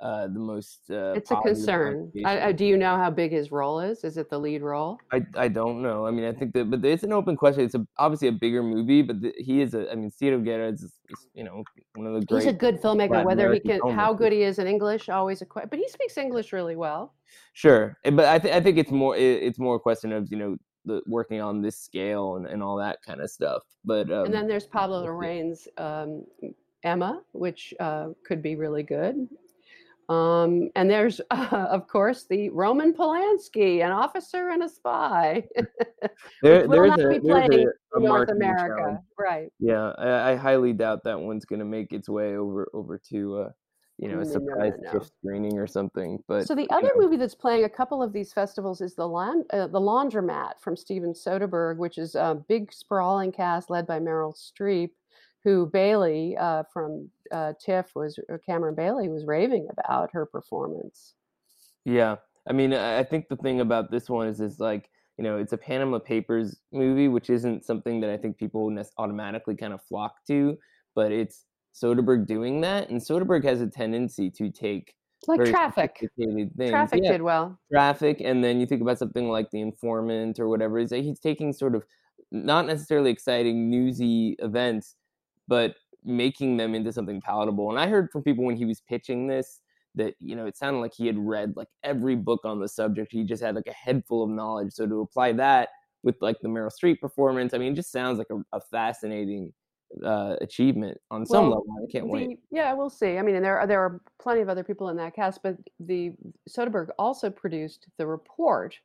uh, 0.00 0.26
the 0.28 0.38
most. 0.38 0.80
Uh, 0.90 1.12
it's 1.12 1.30
a 1.30 1.36
concern. 1.36 2.10
I, 2.24 2.40
I, 2.40 2.52
do 2.52 2.64
you 2.64 2.76
know 2.76 2.96
how 2.96 3.10
big 3.10 3.32
his 3.32 3.50
role 3.50 3.80
is? 3.80 4.02
Is 4.02 4.16
it 4.16 4.30
the 4.30 4.38
lead 4.38 4.62
role? 4.62 4.98
I, 5.12 5.22
I 5.36 5.48
don't 5.48 5.82
know. 5.82 6.06
I 6.06 6.10
mean, 6.10 6.24
I 6.24 6.32
think 6.32 6.54
that, 6.54 6.70
but 6.70 6.84
it's 6.84 7.02
an 7.02 7.12
open 7.12 7.36
question. 7.36 7.64
It's 7.64 7.74
a, 7.74 7.86
obviously 7.98 8.28
a 8.28 8.32
bigger 8.32 8.62
movie, 8.62 9.02
but 9.02 9.20
the, 9.20 9.34
he 9.36 9.60
is 9.60 9.74
a. 9.74 9.90
I 9.92 9.94
mean, 9.94 10.10
Ciro 10.10 10.38
Guerra 10.38 10.72
is, 10.72 10.82
is, 10.82 10.92
you 11.34 11.44
know, 11.44 11.62
one 11.94 12.06
of 12.06 12.18
the 12.18 12.26
great. 12.26 12.44
He's 12.44 12.50
a 12.50 12.56
good 12.56 12.80
filmmaker. 12.80 13.24
Whether 13.24 13.46
American 13.46 13.72
he 13.72 13.80
can, 13.80 13.94
how 13.94 14.14
good 14.14 14.32
he 14.32 14.42
is 14.42 14.58
in 14.58 14.66
English, 14.66 15.08
always 15.08 15.42
a 15.42 15.46
question. 15.46 15.68
But 15.70 15.78
he 15.78 15.88
speaks 15.88 16.16
English 16.16 16.52
really 16.52 16.76
well. 16.76 17.14
Sure, 17.52 17.98
but 18.04 18.24
I 18.24 18.38
think 18.38 18.54
I 18.54 18.60
think 18.60 18.78
it's 18.78 18.90
more 18.90 19.16
it's 19.16 19.58
more 19.58 19.76
a 19.76 19.80
question 19.80 20.12
of 20.12 20.28
you 20.30 20.38
know 20.38 20.56
the 20.86 21.02
working 21.06 21.40
on 21.40 21.60
this 21.60 21.78
scale 21.78 22.36
and, 22.36 22.46
and 22.46 22.62
all 22.62 22.76
that 22.76 22.98
kind 23.06 23.20
of 23.20 23.30
stuff. 23.30 23.62
But 23.84 24.10
um, 24.10 24.24
and 24.24 24.34
then 24.34 24.48
there's 24.48 24.66
Pablo 24.66 25.04
Larraín's 25.04 25.68
um, 25.76 26.24
Emma, 26.82 27.22
which 27.32 27.74
uh, 27.80 28.08
could 28.24 28.42
be 28.42 28.56
really 28.56 28.82
good. 28.82 29.28
Um, 30.10 30.70
and 30.74 30.90
there's, 30.90 31.20
uh, 31.30 31.66
of 31.70 31.86
course, 31.86 32.26
the 32.28 32.50
Roman 32.50 32.92
Polanski, 32.92 33.84
an 33.84 33.92
officer 33.92 34.48
and 34.48 34.64
a 34.64 34.68
spy. 34.68 35.44
there, 36.42 36.66
there's 36.66 36.98
a, 36.98 37.20
there's 37.22 37.48
a, 37.54 37.66
a 37.94 38.00
North 38.00 38.28
America, 38.28 38.98
right? 39.16 39.52
Yeah, 39.60 39.92
I, 39.96 40.32
I, 40.32 40.34
highly 40.34 40.72
doubt 40.72 41.04
that 41.04 41.18
one's 41.18 41.44
going 41.44 41.60
to 41.60 41.64
make 41.64 41.92
its 41.92 42.08
way 42.08 42.36
over 42.36 42.68
over 42.74 43.00
to 43.10 43.38
uh, 43.38 43.50
you 43.98 44.08
know 44.08 44.20
a 44.20 44.24
surprise 44.24 44.72
no, 44.82 44.92
no, 44.92 44.98
no. 44.98 45.04
screening 45.04 45.58
or 45.58 45.68
something. 45.68 46.18
But 46.26 46.44
so 46.48 46.56
the 46.56 46.68
other 46.70 46.90
know. 46.96 47.02
movie 47.02 47.16
that's 47.16 47.36
playing 47.36 47.62
a 47.62 47.68
couple 47.68 48.02
of 48.02 48.12
these 48.12 48.32
festivals 48.32 48.80
is 48.80 48.96
the 48.96 49.06
Land, 49.06 49.44
uh, 49.52 49.68
the 49.68 49.80
Laundromat 49.80 50.54
from 50.58 50.76
Steven 50.76 51.12
Soderbergh, 51.12 51.76
which 51.76 51.98
is 51.98 52.16
a 52.16 52.42
big 52.48 52.72
sprawling 52.72 53.30
cast 53.30 53.70
led 53.70 53.86
by 53.86 54.00
Meryl 54.00 54.34
Streep 54.34 54.90
who 55.44 55.66
Bailey 55.66 56.36
uh, 56.36 56.64
from 56.72 57.10
uh, 57.32 57.54
TIFF 57.64 57.94
was 57.94 58.18
uh, 58.32 58.36
Cameron 58.44 58.74
Bailey 58.74 59.08
was 59.08 59.24
raving 59.24 59.68
about 59.70 60.10
her 60.12 60.26
performance. 60.26 61.14
Yeah, 61.84 62.16
I 62.48 62.52
mean, 62.52 62.74
I 62.74 63.02
think 63.04 63.28
the 63.28 63.36
thing 63.36 63.60
about 63.60 63.90
this 63.90 64.10
one 64.10 64.28
is, 64.28 64.40
is 64.40 64.60
like 64.60 64.90
you 65.16 65.24
know, 65.24 65.36
it's 65.36 65.52
a 65.52 65.58
Panama 65.58 65.98
Papers 65.98 66.60
movie, 66.72 67.08
which 67.08 67.28
isn't 67.28 67.66
something 67.66 68.00
that 68.00 68.08
I 68.08 68.16
think 68.16 68.38
people 68.38 68.74
automatically 68.96 69.54
kind 69.54 69.74
of 69.74 69.82
flock 69.82 70.14
to, 70.28 70.56
but 70.94 71.12
it's 71.12 71.44
Soderbergh 71.74 72.26
doing 72.26 72.62
that, 72.62 72.88
and 72.88 73.00
Soderbergh 73.00 73.44
has 73.44 73.60
a 73.60 73.66
tendency 73.66 74.30
to 74.30 74.50
take 74.50 74.94
like 75.26 75.44
traffic. 75.44 76.10
Traffic 76.58 77.00
yeah, 77.02 77.12
did 77.12 77.22
well. 77.22 77.58
Traffic, 77.70 78.22
and 78.24 78.42
then 78.42 78.60
you 78.60 78.66
think 78.66 78.80
about 78.80 78.98
something 78.98 79.28
like 79.28 79.50
The 79.50 79.60
Informant 79.60 80.40
or 80.40 80.48
whatever. 80.48 80.78
Is 80.78 80.90
he's 80.90 81.20
taking 81.20 81.52
sort 81.52 81.74
of 81.74 81.84
not 82.32 82.66
necessarily 82.66 83.10
exciting 83.10 83.68
newsy 83.70 84.36
events 84.38 84.96
but 85.50 85.74
making 86.04 86.56
them 86.56 86.74
into 86.74 86.92
something 86.92 87.20
palatable. 87.20 87.68
And 87.68 87.78
I 87.78 87.88
heard 87.88 88.10
from 88.10 88.22
people 88.22 88.44
when 88.44 88.56
he 88.56 88.64
was 88.64 88.80
pitching 88.80 89.26
this 89.26 89.60
that 89.96 90.14
you 90.20 90.36
know 90.36 90.46
it 90.46 90.56
sounded 90.56 90.78
like 90.78 90.94
he 90.94 91.08
had 91.08 91.18
read 91.18 91.54
like 91.56 91.66
every 91.82 92.14
book 92.14 92.40
on 92.44 92.60
the 92.60 92.68
subject. 92.68 93.12
He 93.12 93.24
just 93.24 93.42
had 93.42 93.56
like 93.56 93.66
a 93.66 93.72
head 93.72 94.04
full 94.08 94.22
of 94.22 94.30
knowledge. 94.30 94.72
So 94.72 94.86
to 94.86 95.00
apply 95.00 95.32
that 95.32 95.68
with 96.02 96.14
like 96.20 96.36
the 96.40 96.48
Meryl 96.48 96.70
Streep 96.70 97.00
performance, 97.00 97.52
I 97.52 97.58
mean, 97.58 97.72
it 97.72 97.76
just 97.76 97.92
sounds 97.92 98.16
like 98.16 98.28
a, 98.30 98.40
a 98.56 98.60
fascinating 98.60 99.52
uh, 100.04 100.36
achievement 100.40 100.96
on 101.10 101.26
some 101.26 101.50
well, 101.50 101.58
level. 101.58 101.86
I 101.88 101.90
can't 101.90 102.04
the, 102.04 102.10
wait. 102.10 102.38
Yeah, 102.52 102.72
we'll 102.72 102.88
see. 102.88 103.18
I 103.18 103.22
mean, 103.22 103.34
and 103.34 103.44
there 103.44 103.58
are 103.58 103.66
there 103.66 103.80
are 103.80 104.00
plenty 104.22 104.40
of 104.42 104.48
other 104.48 104.64
people 104.64 104.88
in 104.90 104.96
that 104.98 105.16
cast, 105.16 105.42
but 105.42 105.56
the 105.80 106.12
Soderbergh 106.48 106.90
also 106.96 107.28
produced 107.28 107.88
the 107.98 108.06
report. 108.06 108.78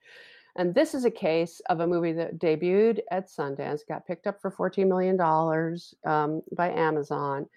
And 0.55 0.73
this 0.73 0.93
is 0.93 1.05
a 1.05 1.11
case 1.11 1.61
of 1.69 1.81
a 1.81 1.87
movie 1.87 2.13
that 2.13 2.39
debuted 2.39 2.99
at 3.11 3.29
Sundance, 3.29 3.81
got 3.87 4.07
picked 4.07 4.27
up 4.27 4.41
for 4.41 4.51
$14 4.51 4.87
million 4.87 5.19
um, 6.05 6.41
by 6.55 6.71
Amazon, 6.71 7.47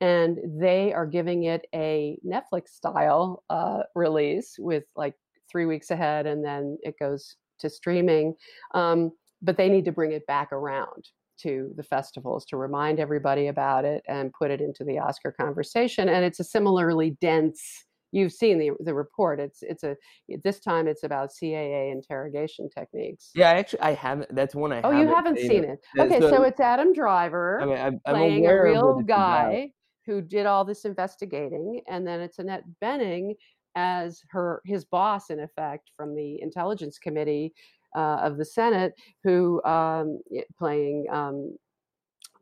and 0.00 0.38
they 0.44 0.92
are 0.92 1.06
giving 1.06 1.44
it 1.44 1.66
a 1.74 2.18
Netflix 2.26 2.68
style 2.68 3.44
uh, 3.50 3.82
release 3.94 4.56
with 4.58 4.84
like 4.96 5.14
three 5.50 5.66
weeks 5.66 5.90
ahead, 5.90 6.26
and 6.26 6.44
then 6.44 6.78
it 6.82 6.96
goes 6.98 7.36
to 7.60 7.70
streaming. 7.70 8.34
Um, 8.74 9.12
but 9.42 9.56
they 9.56 9.68
need 9.68 9.84
to 9.84 9.92
bring 9.92 10.12
it 10.12 10.26
back 10.26 10.52
around 10.52 11.08
to 11.38 11.72
the 11.76 11.82
festivals 11.82 12.44
to 12.46 12.56
remind 12.56 12.98
everybody 12.98 13.46
about 13.46 13.84
it 13.84 14.02
and 14.08 14.32
put 14.32 14.50
it 14.50 14.60
into 14.60 14.84
the 14.84 14.98
Oscar 14.98 15.32
conversation. 15.32 16.08
And 16.08 16.24
it's 16.24 16.40
a 16.40 16.44
similarly 16.44 17.16
dense. 17.20 17.84
You've 18.12 18.32
seen 18.32 18.58
the 18.58 18.70
the 18.80 18.94
report. 18.94 19.40
It's 19.40 19.62
it's 19.62 19.84
a 19.84 19.96
this 20.44 20.60
time 20.60 20.88
it's 20.88 21.02
about 21.02 21.32
CIA 21.32 21.90
interrogation 21.90 22.68
techniques. 22.70 23.30
Yeah, 23.34 23.50
actually 23.50 23.80
I 23.80 23.94
haven't. 23.94 24.34
That's 24.34 24.54
one 24.54 24.72
I. 24.72 24.80
Oh, 24.82 24.90
haven't 24.90 25.00
you 25.00 25.14
haven't 25.14 25.38
seen 25.38 25.64
it. 25.64 25.80
it. 25.94 26.00
Okay, 26.00 26.20
so, 26.20 26.30
so, 26.30 26.42
it's 26.42 26.60
Adam 26.60 26.92
Driver 26.92 27.60
I 27.60 27.66
mean, 27.66 27.78
I'm, 27.78 28.00
I'm 28.06 28.14
playing 28.14 28.46
a 28.46 28.62
real 28.62 29.00
guy 29.00 29.70
who 30.06 30.22
did 30.22 30.46
all 30.46 30.64
this 30.64 30.84
investigating, 30.84 31.82
and 31.88 32.06
then 32.06 32.20
it's 32.20 32.38
Annette 32.38 32.64
Bening 32.82 33.34
as 33.76 34.22
her 34.30 34.62
his 34.64 34.84
boss 34.84 35.30
in 35.30 35.40
effect 35.40 35.90
from 35.96 36.14
the 36.14 36.40
intelligence 36.40 36.98
committee 36.98 37.52
uh, 37.96 38.16
of 38.22 38.36
the 38.36 38.44
Senate 38.44 38.94
who 39.22 39.62
um, 39.64 40.20
playing 40.58 41.06
um, 41.10 41.56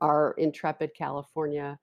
our 0.00 0.34
intrepid 0.38 0.90
California 0.96 1.78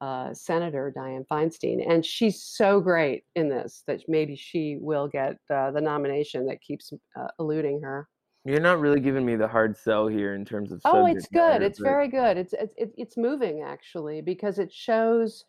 uh, 0.00 0.34
Senator 0.34 0.92
Dianne 0.96 1.26
Feinstein, 1.26 1.84
and 1.88 2.04
she's 2.04 2.42
so 2.42 2.80
great 2.80 3.24
in 3.34 3.48
this 3.48 3.82
that 3.86 4.02
maybe 4.08 4.36
she 4.36 4.78
will 4.80 5.08
get 5.08 5.36
uh, 5.52 5.70
the 5.70 5.80
nomination 5.80 6.46
that 6.46 6.60
keeps 6.60 6.92
uh, 7.16 7.26
eluding 7.38 7.80
her. 7.82 8.08
You're 8.44 8.60
not 8.60 8.80
really 8.80 9.00
giving 9.00 9.24
me 9.24 9.36
the 9.36 9.48
hard 9.48 9.76
sell 9.76 10.06
here 10.06 10.34
in 10.34 10.44
terms 10.44 10.70
of. 10.70 10.80
Oh, 10.84 11.06
it's 11.06 11.26
good. 11.28 11.38
Matter, 11.38 11.64
it's 11.64 11.78
but... 11.78 11.88
very 11.88 12.08
good. 12.08 12.36
It's 12.36 12.52
it's 12.52 12.74
it's 12.98 13.16
moving 13.16 13.62
actually 13.62 14.20
because 14.20 14.58
it 14.58 14.72
shows 14.72 15.44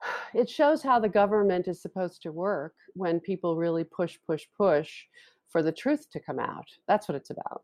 it 0.34 0.48
shows 0.48 0.82
how 0.82 0.98
the 0.98 1.08
government 1.08 1.68
is 1.68 1.80
supposed 1.80 2.22
to 2.22 2.32
work 2.32 2.74
when 2.94 3.20
people 3.20 3.56
really 3.56 3.84
push, 3.84 4.16
push, 4.26 4.44
push 4.56 5.04
for 5.48 5.62
the 5.62 5.72
truth 5.72 6.10
to 6.10 6.20
come 6.20 6.38
out. 6.38 6.66
That's 6.88 7.08
what 7.08 7.16
it's 7.16 7.30
about. 7.30 7.62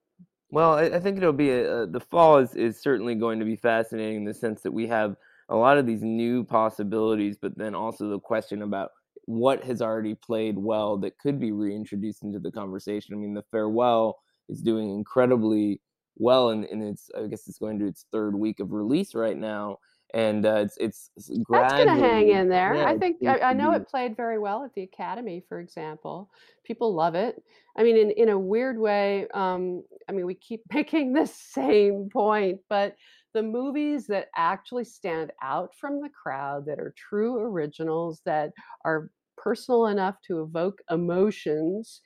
Well, 0.50 0.74
I, 0.74 0.82
I 0.84 1.00
think 1.00 1.16
it'll 1.16 1.32
be 1.32 1.50
a, 1.50 1.86
the 1.86 2.00
fall 2.00 2.38
is, 2.38 2.54
is 2.54 2.80
certainly 2.80 3.14
going 3.14 3.38
to 3.38 3.44
be 3.44 3.56
fascinating 3.56 4.18
in 4.18 4.24
the 4.24 4.34
sense 4.34 4.60
that 4.62 4.72
we 4.72 4.86
have 4.86 5.16
a 5.48 5.56
lot 5.56 5.78
of 5.78 5.86
these 5.86 6.02
new 6.02 6.44
possibilities, 6.44 7.36
but 7.40 7.56
then 7.56 7.74
also 7.74 8.08
the 8.08 8.20
question 8.20 8.62
about 8.62 8.90
what 9.26 9.62
has 9.64 9.80
already 9.80 10.14
played 10.14 10.58
well 10.58 10.96
that 10.98 11.18
could 11.18 11.38
be 11.38 11.52
reintroduced 11.52 12.24
into 12.24 12.38
the 12.38 12.50
conversation. 12.50 13.14
I 13.14 13.18
mean, 13.18 13.34
the 13.34 13.44
farewell 13.50 14.18
is 14.48 14.62
doing 14.62 14.90
incredibly 14.90 15.80
well, 16.16 16.50
and, 16.50 16.64
and 16.64 16.82
it's 16.82 17.10
I 17.16 17.26
guess 17.26 17.48
it's 17.48 17.58
going 17.58 17.78
to 17.78 17.86
its 17.86 18.06
third 18.12 18.34
week 18.34 18.60
of 18.60 18.72
release 18.72 19.14
right 19.14 19.36
now 19.36 19.78
and 20.14 20.44
uh, 20.44 20.56
it's 20.56 20.76
it's, 20.78 21.10
it's 21.16 21.28
that's 21.48 21.72
going 21.72 21.86
to 21.86 21.94
hang 21.94 22.28
in 22.28 22.48
there. 22.48 22.74
Yeah, 22.74 22.84
I 22.84 22.98
think 22.98 23.16
I, 23.26 23.38
I, 23.38 23.52
know 23.54 23.72
it 23.72 23.88
played 23.88 24.16
very 24.16 24.38
well 24.38 24.64
at 24.64 24.74
the 24.74 24.82
Academy, 24.82 25.42
for 25.48 25.58
example. 25.58 26.30
People 26.64 26.94
love 26.94 27.14
it. 27.14 27.42
I 27.76 27.82
mean, 27.82 27.96
in 27.96 28.10
in 28.10 28.28
a 28.28 28.38
weird 28.38 28.78
way. 28.78 29.26
Um, 29.32 29.84
I 30.08 30.12
mean, 30.12 30.26
we 30.26 30.34
keep 30.34 30.62
making 30.72 31.12
the 31.12 31.26
same 31.26 32.10
point, 32.12 32.60
but 32.68 32.96
the 33.34 33.42
movies 33.42 34.06
that 34.08 34.28
actually 34.36 34.84
stand 34.84 35.32
out 35.42 35.74
from 35.74 36.00
the 36.00 36.10
crowd, 36.10 36.66
that 36.66 36.78
are 36.78 36.94
true 36.96 37.38
originals, 37.38 38.20
that 38.24 38.50
are 38.84 39.10
personal 39.36 39.86
enough 39.86 40.16
to 40.26 40.42
evoke 40.42 40.80
emotions 40.90 42.00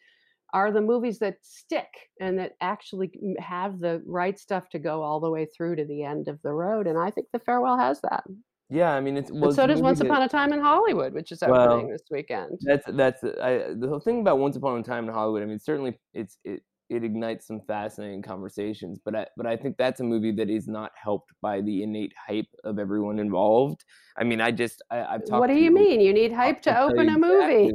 are 0.52 0.72
the 0.72 0.80
movies 0.80 1.18
that 1.18 1.36
stick 1.42 1.88
and 2.20 2.38
that 2.38 2.52
actually 2.60 3.10
have 3.38 3.80
the 3.80 4.02
right 4.06 4.38
stuff 4.38 4.68
to 4.70 4.78
go 4.78 5.02
all 5.02 5.20
the 5.20 5.30
way 5.30 5.46
through 5.46 5.76
to 5.76 5.84
the 5.84 6.02
end 6.02 6.28
of 6.28 6.40
the 6.42 6.52
road. 6.52 6.86
And 6.86 6.98
I 6.98 7.10
think 7.10 7.26
The 7.32 7.40
Farewell 7.40 7.76
has 7.76 8.00
that. 8.02 8.24
Yeah, 8.68 8.92
I 8.92 9.00
mean, 9.00 9.16
it's 9.16 9.30
well, 9.30 9.52
so 9.52 9.66
does 9.66 9.80
Once 9.80 10.00
Upon 10.00 10.22
a 10.22 10.28
Time 10.28 10.52
in 10.52 10.60
Hollywood, 10.60 11.12
which 11.12 11.30
is 11.30 11.42
opening 11.42 11.86
well, 11.86 11.88
this 11.88 12.02
weekend. 12.10 12.58
That's 12.62 12.84
that's 12.94 13.22
I, 13.22 13.66
the 13.76 13.86
whole 13.88 14.00
thing 14.00 14.20
about 14.20 14.38
Once 14.38 14.56
Upon 14.56 14.80
a 14.80 14.82
Time 14.82 15.06
in 15.06 15.14
Hollywood. 15.14 15.42
I 15.42 15.46
mean, 15.46 15.60
certainly 15.60 16.00
it's 16.14 16.38
it 16.42 16.62
it 16.88 17.02
ignites 17.02 17.46
some 17.46 17.60
fascinating 17.60 18.22
conversations. 18.22 18.98
But 19.04 19.16
I, 19.16 19.26
but 19.36 19.46
I 19.46 19.56
think 19.56 19.76
that's 19.76 20.00
a 20.00 20.04
movie 20.04 20.32
that 20.32 20.48
is 20.48 20.68
not 20.68 20.92
helped 21.00 21.32
by 21.40 21.60
the 21.60 21.82
innate 21.82 22.12
hype 22.16 22.48
of 22.64 22.78
everyone 22.78 23.18
involved. 23.18 23.84
I 24.16 24.24
mean, 24.24 24.40
I 24.40 24.50
just 24.52 24.82
I, 24.90 24.96
have 24.96 25.26
talked. 25.26 25.40
What 25.40 25.48
do 25.48 25.54
you 25.54 25.70
mean? 25.70 26.00
You 26.00 26.12
need 26.12 26.32
hype 26.32 26.62
to 26.62 26.78
open 26.78 27.08
a 27.08 27.18
movie. 27.18 27.72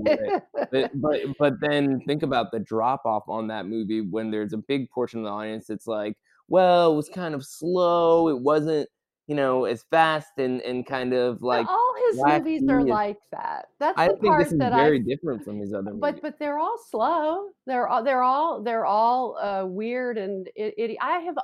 but, 0.72 0.92
but 0.96 1.20
but 1.38 1.54
then 1.60 2.02
think 2.08 2.24
about 2.24 2.52
the 2.52 2.60
drop 2.60 3.06
off 3.06 3.24
on 3.28 3.48
that 3.48 3.66
movie 3.66 4.02
when 4.02 4.32
there's 4.32 4.54
a 4.54 4.58
big 4.58 4.90
portion 4.90 5.20
of 5.20 5.26
the 5.26 5.32
audience 5.32 5.68
that's 5.68 5.88
like, 5.88 6.18
well, 6.48 6.94
it 6.94 6.96
was 6.96 7.10
kind 7.10 7.36
of 7.36 7.46
slow. 7.46 8.30
It 8.30 8.40
wasn't 8.40 8.90
you 9.28 9.36
know, 9.36 9.66
as 9.66 9.84
fast 9.90 10.32
and 10.38 10.62
and 10.62 10.86
kind 10.86 11.14
of 11.14 11.42
like 11.42 11.66
but 11.66 11.72
all 11.72 11.96
his 12.10 12.22
movies 12.24 12.64
are 12.68 12.84
like 12.84 13.20
that. 13.32 13.68
That's 13.80 13.98
I 13.98 14.08
the 14.08 14.14
think 14.16 14.26
part 14.26 14.44
this 14.44 14.54
is 14.54 14.60
that 14.60 14.74
very 14.74 15.00
I, 15.00 15.04
different 15.04 15.44
from 15.44 15.60
his 15.60 15.74
other 15.74 15.92
but, 15.92 16.16
movies. 16.16 16.20
But 16.22 16.40
they're 16.40 16.58
all 16.58 16.78
slow. 16.90 17.48
They're 17.66 17.88
all 17.88 18.04
they're 18.04 18.24
all 18.24 18.62
they're 18.62 18.86
all 18.86 19.38
uh, 19.38 19.66
weird 19.66 20.18
and 20.18 20.48
it, 20.56 20.74
it, 20.78 20.98
I 21.02 21.20
have. 21.20 21.36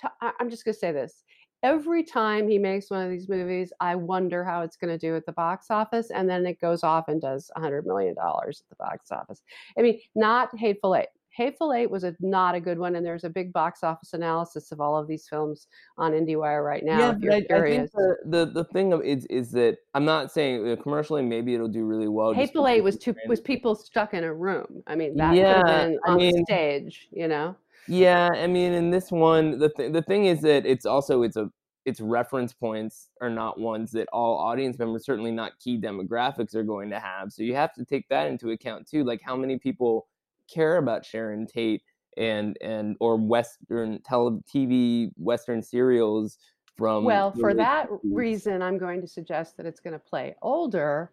T- 0.00 0.08
I'm 0.40 0.50
just 0.50 0.64
gonna 0.64 0.74
say 0.74 0.92
this. 0.92 1.24
Every 1.62 2.04
time 2.04 2.48
he 2.48 2.58
makes 2.58 2.90
one 2.90 3.02
of 3.02 3.10
these 3.10 3.28
movies, 3.28 3.72
I 3.80 3.96
wonder 3.96 4.44
how 4.44 4.62
it's 4.62 4.76
going 4.76 4.96
to 4.96 4.98
do 4.98 5.16
at 5.16 5.24
the 5.24 5.32
box 5.32 5.66
office, 5.70 6.10
and 6.10 6.28
then 6.28 6.44
it 6.44 6.60
goes 6.60 6.84
off 6.84 7.08
and 7.08 7.20
does 7.20 7.50
100 7.56 7.86
million 7.86 8.14
dollars 8.14 8.62
at 8.62 8.68
the 8.68 8.84
box 8.84 9.10
office. 9.10 9.42
I 9.76 9.82
mean, 9.82 9.98
not 10.14 10.50
Hateful 10.56 10.94
Eight. 10.94 11.08
Hateful 11.36 11.74
Eight 11.74 11.90
was 11.90 12.02
a, 12.02 12.16
not 12.18 12.54
a 12.54 12.60
good 12.60 12.78
one, 12.78 12.96
and 12.96 13.04
there's 13.04 13.24
a 13.24 13.28
big 13.28 13.52
box 13.52 13.82
office 13.82 14.14
analysis 14.14 14.72
of 14.72 14.80
all 14.80 14.96
of 14.96 15.06
these 15.06 15.28
films 15.28 15.66
on 15.98 16.12
IndieWire 16.12 16.64
right 16.64 16.82
now. 16.82 16.98
Yeah, 16.98 17.10
if 17.14 17.18
you're 17.20 17.32
I, 17.34 17.40
curious. 17.42 17.76
I 17.76 17.78
think 17.78 17.90
the, 17.92 18.16
the, 18.24 18.46
the 18.46 18.64
thing 18.64 18.94
of 18.94 19.02
is 19.02 19.26
is 19.26 19.52
that 19.52 19.76
I'm 19.92 20.06
not 20.06 20.32
saying 20.32 20.78
commercially 20.82 21.22
maybe 21.22 21.54
it'll 21.54 21.68
do 21.68 21.84
really 21.84 22.08
well. 22.08 22.32
Hateful 22.32 22.66
Eight 22.66 22.82
was 22.82 22.96
two 22.96 23.14
was 23.28 23.40
people 23.42 23.74
stuck 23.74 24.14
in 24.14 24.24
a 24.24 24.32
room. 24.32 24.82
I 24.86 24.94
mean 24.94 25.14
that 25.16 25.34
yeah, 25.34 25.60
could 25.60 25.68
have 25.68 25.88
been 25.88 25.98
on 26.06 26.14
I 26.14 26.16
mean, 26.16 26.44
stage, 26.46 27.08
you 27.12 27.28
know. 27.28 27.54
Yeah, 27.86 28.30
I 28.32 28.46
mean 28.46 28.72
in 28.72 28.90
this 28.90 29.10
one 29.10 29.58
the 29.58 29.68
th- 29.68 29.92
the 29.92 30.02
thing 30.02 30.26
is 30.26 30.40
that 30.40 30.64
it's 30.64 30.86
also 30.86 31.22
it's 31.22 31.36
a 31.36 31.50
its 31.84 32.00
reference 32.00 32.52
points 32.52 33.10
are 33.20 33.30
not 33.30 33.60
ones 33.60 33.92
that 33.92 34.08
all 34.12 34.38
audience 34.38 34.78
members, 34.78 35.04
certainly 35.04 35.30
not 35.30 35.52
key 35.60 35.80
demographics, 35.80 36.54
are 36.54 36.64
going 36.64 36.90
to 36.90 36.98
have. 36.98 37.30
So 37.30 37.44
you 37.44 37.54
have 37.54 37.72
to 37.74 37.84
take 37.84 38.08
that 38.08 38.26
into 38.26 38.50
account 38.50 38.88
too. 38.88 39.04
Like 39.04 39.20
how 39.24 39.36
many 39.36 39.58
people 39.58 40.08
care 40.52 40.76
about 40.76 41.04
Sharon 41.04 41.46
Tate 41.46 41.82
and 42.16 42.56
and 42.60 42.96
or 43.00 43.16
Western 43.16 44.00
tele, 44.02 44.40
TV 44.52 45.10
Western 45.16 45.62
serials 45.62 46.38
from. 46.76 47.04
Well, 47.04 47.32
for 47.32 47.54
that 47.54 47.88
reason, 48.02 48.62
I'm 48.62 48.78
going 48.78 49.00
to 49.00 49.08
suggest 49.08 49.56
that 49.56 49.66
it's 49.66 49.80
going 49.80 49.94
to 49.94 49.98
play 49.98 50.34
older. 50.42 51.10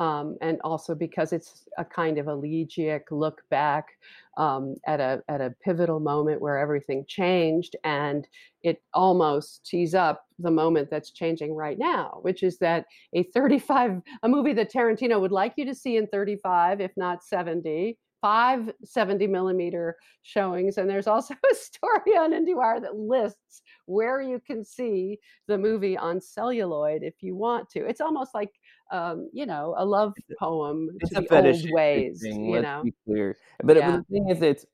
Um, 0.00 0.36
and 0.40 0.58
also 0.64 0.92
because 0.92 1.32
it's 1.32 1.68
a 1.78 1.84
kind 1.84 2.18
of 2.18 2.26
elegiac 2.26 3.12
look 3.12 3.42
back 3.48 3.90
um, 4.36 4.74
at 4.88 4.98
a 4.98 5.22
at 5.28 5.40
a 5.40 5.54
pivotal 5.64 6.00
moment 6.00 6.40
where 6.40 6.58
everything 6.58 7.04
changed, 7.06 7.76
and 7.84 8.26
it 8.64 8.82
almost 8.92 9.64
tees 9.64 9.94
up 9.94 10.26
the 10.40 10.50
moment 10.50 10.90
that's 10.90 11.12
changing 11.12 11.54
right 11.54 11.78
now, 11.78 12.18
which 12.22 12.42
is 12.42 12.58
that 12.58 12.86
a 13.12 13.22
35 13.22 14.02
a 14.24 14.28
movie 14.28 14.52
that 14.54 14.72
Tarantino 14.72 15.20
would 15.20 15.30
like 15.30 15.54
you 15.56 15.64
to 15.64 15.74
see 15.76 15.96
in 15.96 16.08
35, 16.08 16.80
if 16.80 16.90
not 16.96 17.22
70, 17.22 17.96
five 18.24 18.72
70 18.82 19.26
millimeter 19.26 19.96
showings. 20.22 20.78
And 20.78 20.88
there's 20.88 21.06
also 21.06 21.34
a 21.52 21.54
story 21.54 22.16
on 22.16 22.32
IndieWire 22.32 22.80
that 22.80 22.96
lists 22.96 23.60
where 23.84 24.22
you 24.22 24.40
can 24.40 24.64
see 24.64 25.18
the 25.46 25.58
movie 25.58 25.98
on 25.98 26.22
celluloid 26.22 27.02
if 27.02 27.16
you 27.20 27.36
want 27.36 27.68
to. 27.72 27.80
It's 27.80 28.00
almost 28.00 28.32
like, 28.32 28.48
um, 28.90 29.28
you 29.34 29.44
know, 29.44 29.74
a 29.76 29.84
love 29.84 30.14
poem 30.38 30.88
it's 31.00 31.12
to 31.12 31.20
the 31.20 31.36
old 31.36 31.70
ways. 31.72 32.22
Thing, 32.22 32.46
you 32.46 32.62
know, 32.62 32.80
be 32.82 32.94
clear. 33.04 33.36
But, 33.62 33.76
yeah. 33.76 33.90
but 33.90 33.96
the 33.98 34.04
thing 34.04 34.30
is, 34.30 34.40
it's, 34.40 34.64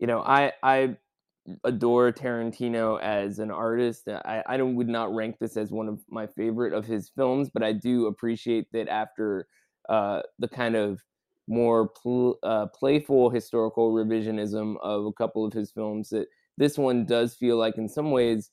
you 0.00 0.08
know, 0.08 0.20
I, 0.20 0.52
I, 0.64 0.96
adore 1.64 2.12
Tarantino 2.12 3.00
as 3.00 3.38
an 3.38 3.50
artist. 3.50 4.08
I, 4.08 4.42
I 4.44 4.56
don't, 4.56 4.74
would 4.74 4.88
not 4.88 5.14
rank 5.14 5.36
this 5.38 5.56
as 5.56 5.70
one 5.70 5.88
of 5.88 6.00
my 6.10 6.26
favorite 6.26 6.74
of 6.74 6.84
his 6.84 7.08
films, 7.08 7.48
but 7.48 7.62
I 7.62 7.72
do 7.72 8.06
appreciate 8.06 8.66
that 8.72 8.88
after 8.88 9.46
uh, 9.88 10.20
the 10.38 10.48
kind 10.48 10.76
of 10.76 11.00
more 11.48 11.88
pl- 11.88 12.38
uh, 12.42 12.66
playful 12.66 13.30
historical 13.30 13.92
revisionism 13.92 14.76
of 14.82 15.06
a 15.06 15.12
couple 15.12 15.44
of 15.44 15.52
his 15.52 15.70
films 15.70 16.10
that 16.10 16.28
this 16.56 16.76
one 16.78 17.06
does 17.06 17.34
feel 17.34 17.56
like 17.56 17.78
in 17.78 17.88
some 17.88 18.10
ways 18.10 18.50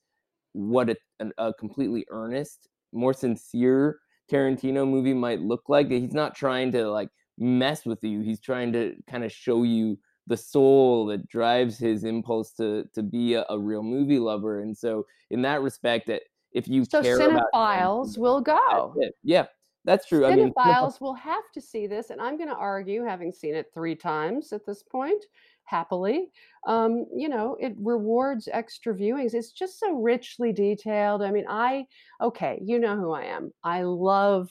what 0.52 0.90
a, 0.90 0.96
a 1.38 1.52
completely 1.54 2.06
earnest 2.10 2.68
more 2.92 3.12
sincere 3.12 4.00
Tarantino 4.30 4.88
movie 4.88 5.14
might 5.14 5.40
look 5.40 5.68
like. 5.68 5.88
He's 5.90 6.12
not 6.12 6.34
trying 6.34 6.72
to 6.72 6.90
like 6.90 7.10
mess 7.38 7.84
with 7.84 8.02
you. 8.02 8.20
He's 8.20 8.40
trying 8.40 8.72
to 8.72 8.96
kind 9.06 9.24
of 9.24 9.30
show 9.32 9.62
you 9.62 9.98
the 10.26 10.36
soul 10.36 11.06
that 11.06 11.28
drives 11.28 11.78
his 11.78 12.02
impulse 12.02 12.52
to 12.54 12.84
to 12.94 13.02
be 13.02 13.34
a, 13.34 13.44
a 13.48 13.58
real 13.58 13.82
movie 13.82 14.18
lover. 14.18 14.60
And 14.60 14.76
so, 14.76 15.06
in 15.30 15.42
that 15.42 15.62
respect, 15.62 16.08
that 16.08 16.22
if 16.52 16.66
you 16.66 16.84
so 16.84 17.02
cinephiles 17.02 18.18
will 18.18 18.40
go. 18.40 18.96
Yeah, 19.22 19.46
that's 19.86 20.06
true. 20.06 20.20
Cinephiles 20.20 20.56
I 20.58 20.84
mean, 20.84 20.92
will 21.00 21.14
have 21.14 21.44
to 21.54 21.60
see 21.60 21.86
this, 21.86 22.10
and 22.10 22.20
I'm 22.20 22.36
going 22.36 22.50
to 22.50 22.56
argue, 22.56 23.04
having 23.04 23.32
seen 23.32 23.54
it 23.54 23.70
three 23.72 23.94
times 23.94 24.52
at 24.52 24.66
this 24.66 24.82
point, 24.82 25.24
happily, 25.64 26.30
um, 26.66 27.06
you 27.14 27.28
know, 27.28 27.56
it 27.60 27.74
rewards 27.78 28.48
extra 28.52 28.94
viewings. 28.94 29.34
It's 29.34 29.52
just 29.52 29.78
so 29.80 29.92
richly 29.94 30.52
detailed. 30.52 31.22
I 31.22 31.30
mean, 31.30 31.46
I 31.48 31.86
okay, 32.20 32.58
you 32.62 32.78
know 32.78 32.96
who 32.96 33.12
I 33.12 33.24
am. 33.24 33.52
I 33.64 33.82
love 33.82 34.50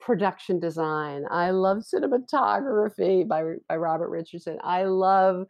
production 0.00 0.60
design. 0.60 1.24
I 1.30 1.50
love 1.50 1.78
cinematography 1.78 3.26
by 3.26 3.42
by 3.68 3.76
Robert 3.76 4.10
Richardson. 4.10 4.58
I 4.62 4.84
love 4.84 5.46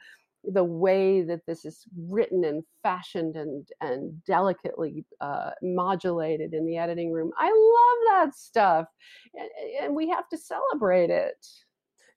the 0.52 0.64
way 0.64 1.22
that 1.22 1.40
this 1.46 1.64
is 1.64 1.85
written 1.96 2.44
and 2.44 2.62
fashioned 2.83 3.37
and 3.37 3.66
and 3.80 4.22
delicately 4.24 5.04
uh, 5.20 5.50
modulated 5.62 6.54
in 6.54 6.66
the 6.66 6.76
editing 6.76 7.12
room. 7.12 7.30
I 7.38 7.46
love 7.46 8.26
that 8.26 8.37
stuff, 8.37 8.87
and, 9.35 9.48
and, 9.80 9.94
we 9.94 10.09
have 10.09 10.28
to 10.28 10.38
celebrate 10.38 11.11
it. 11.11 11.46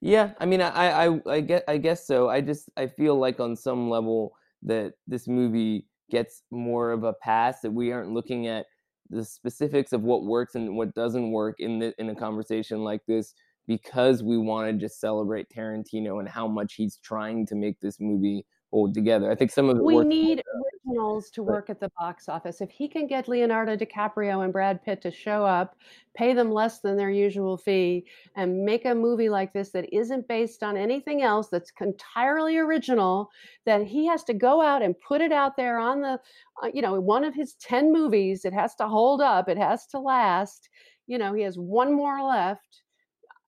Yeah, 0.01 0.31
I 0.39 0.45
mean, 0.45 0.61
I, 0.61 1.07
I 1.07 1.19
I 1.27 1.41
get 1.41 1.63
I 1.67 1.77
guess 1.77 2.05
so. 2.05 2.29
I 2.29 2.41
just 2.41 2.69
I 2.77 2.87
feel 2.87 3.17
like 3.17 3.39
on 3.39 3.55
some 3.55 3.89
level 3.89 4.33
that 4.63 4.93
this 5.07 5.27
movie 5.27 5.87
gets 6.09 6.43
more 6.51 6.91
of 6.91 7.03
a 7.03 7.13
pass 7.13 7.61
that 7.61 7.71
we 7.71 7.91
aren't 7.91 8.13
looking 8.13 8.47
at 8.47 8.65
the 9.09 9.23
specifics 9.23 9.93
of 9.93 10.01
what 10.01 10.25
works 10.25 10.55
and 10.55 10.75
what 10.75 10.93
doesn't 10.93 11.31
work 11.31 11.55
in 11.59 11.79
the, 11.79 11.93
in 11.99 12.09
a 12.09 12.15
conversation 12.15 12.83
like 12.83 13.01
this 13.07 13.33
because 13.67 14.23
we 14.23 14.38
want 14.38 14.67
to 14.69 14.73
just 14.73 14.99
celebrate 14.99 15.49
Tarantino 15.49 16.19
and 16.19 16.27
how 16.27 16.47
much 16.47 16.75
he's 16.75 16.97
trying 16.97 17.45
to 17.47 17.56
make 17.56 17.80
this 17.80 17.99
movie 17.99 18.45
hold 18.71 18.93
together. 18.93 19.32
I 19.32 19.36
think 19.36 19.51
some 19.51 19.69
of 19.69 19.77
it 19.77 19.84
we 19.84 19.99
need 20.03 20.43
originals 20.88 21.30
to 21.32 21.43
work 21.43 21.69
at 21.69 21.80
the 21.80 21.89
box 21.97 22.27
office. 22.27 22.60
If 22.60 22.69
he 22.69 22.88
can 22.88 23.08
get 23.08 23.27
Leonardo 23.27 23.77
DiCaprio 23.77 24.43
and 24.43 24.51
Brad 24.51 24.84
Pitt 24.84 25.01
to 25.01 25.12
show 25.12 25.45
up, 25.45 25.77
pay 26.15 26.34
them 26.34 26.51
less 26.51 26.80
than 26.80 26.97
their 26.97 27.10
usual 27.10 27.58
fee, 27.58 28.06
and 28.36 28.65
make 28.65 28.86
a 28.86 28.93
movie 28.93 29.30
like 29.30 29.53
this 29.53 29.69
that 29.71 29.93
isn't 29.93 30.27
based 30.27 30.63
on 30.63 30.75
anything 30.75 31.21
else, 31.21 31.47
that's 31.49 31.71
entirely 31.80 32.58
original, 32.58 33.30
that 33.65 33.84
he 33.84 34.06
has 34.06 34.23
to 34.25 34.34
go 34.34 34.62
out 34.62 34.82
and 34.82 34.99
put 34.99 35.21
it 35.21 35.32
out 35.32 35.56
there 35.56 35.80
on 35.80 36.01
the, 36.01 36.19
uh, 36.63 36.67
you 36.73 36.82
know, 36.82 36.99
one 36.99 37.23
of 37.23 37.34
his 37.34 37.56
10 37.56 37.93
movies, 37.93 38.43
it 38.43 38.53
has 38.53 38.75
to 38.75 38.88
hold 38.88 39.21
up, 39.21 39.47
it 39.47 39.58
has 39.58 39.86
to 39.88 39.99
last. 39.99 40.69
You 41.06 41.17
know, 41.17 41.34
he 41.34 41.43
has 41.43 41.58
one 41.58 41.93
more 41.93 42.21
left 42.21 42.82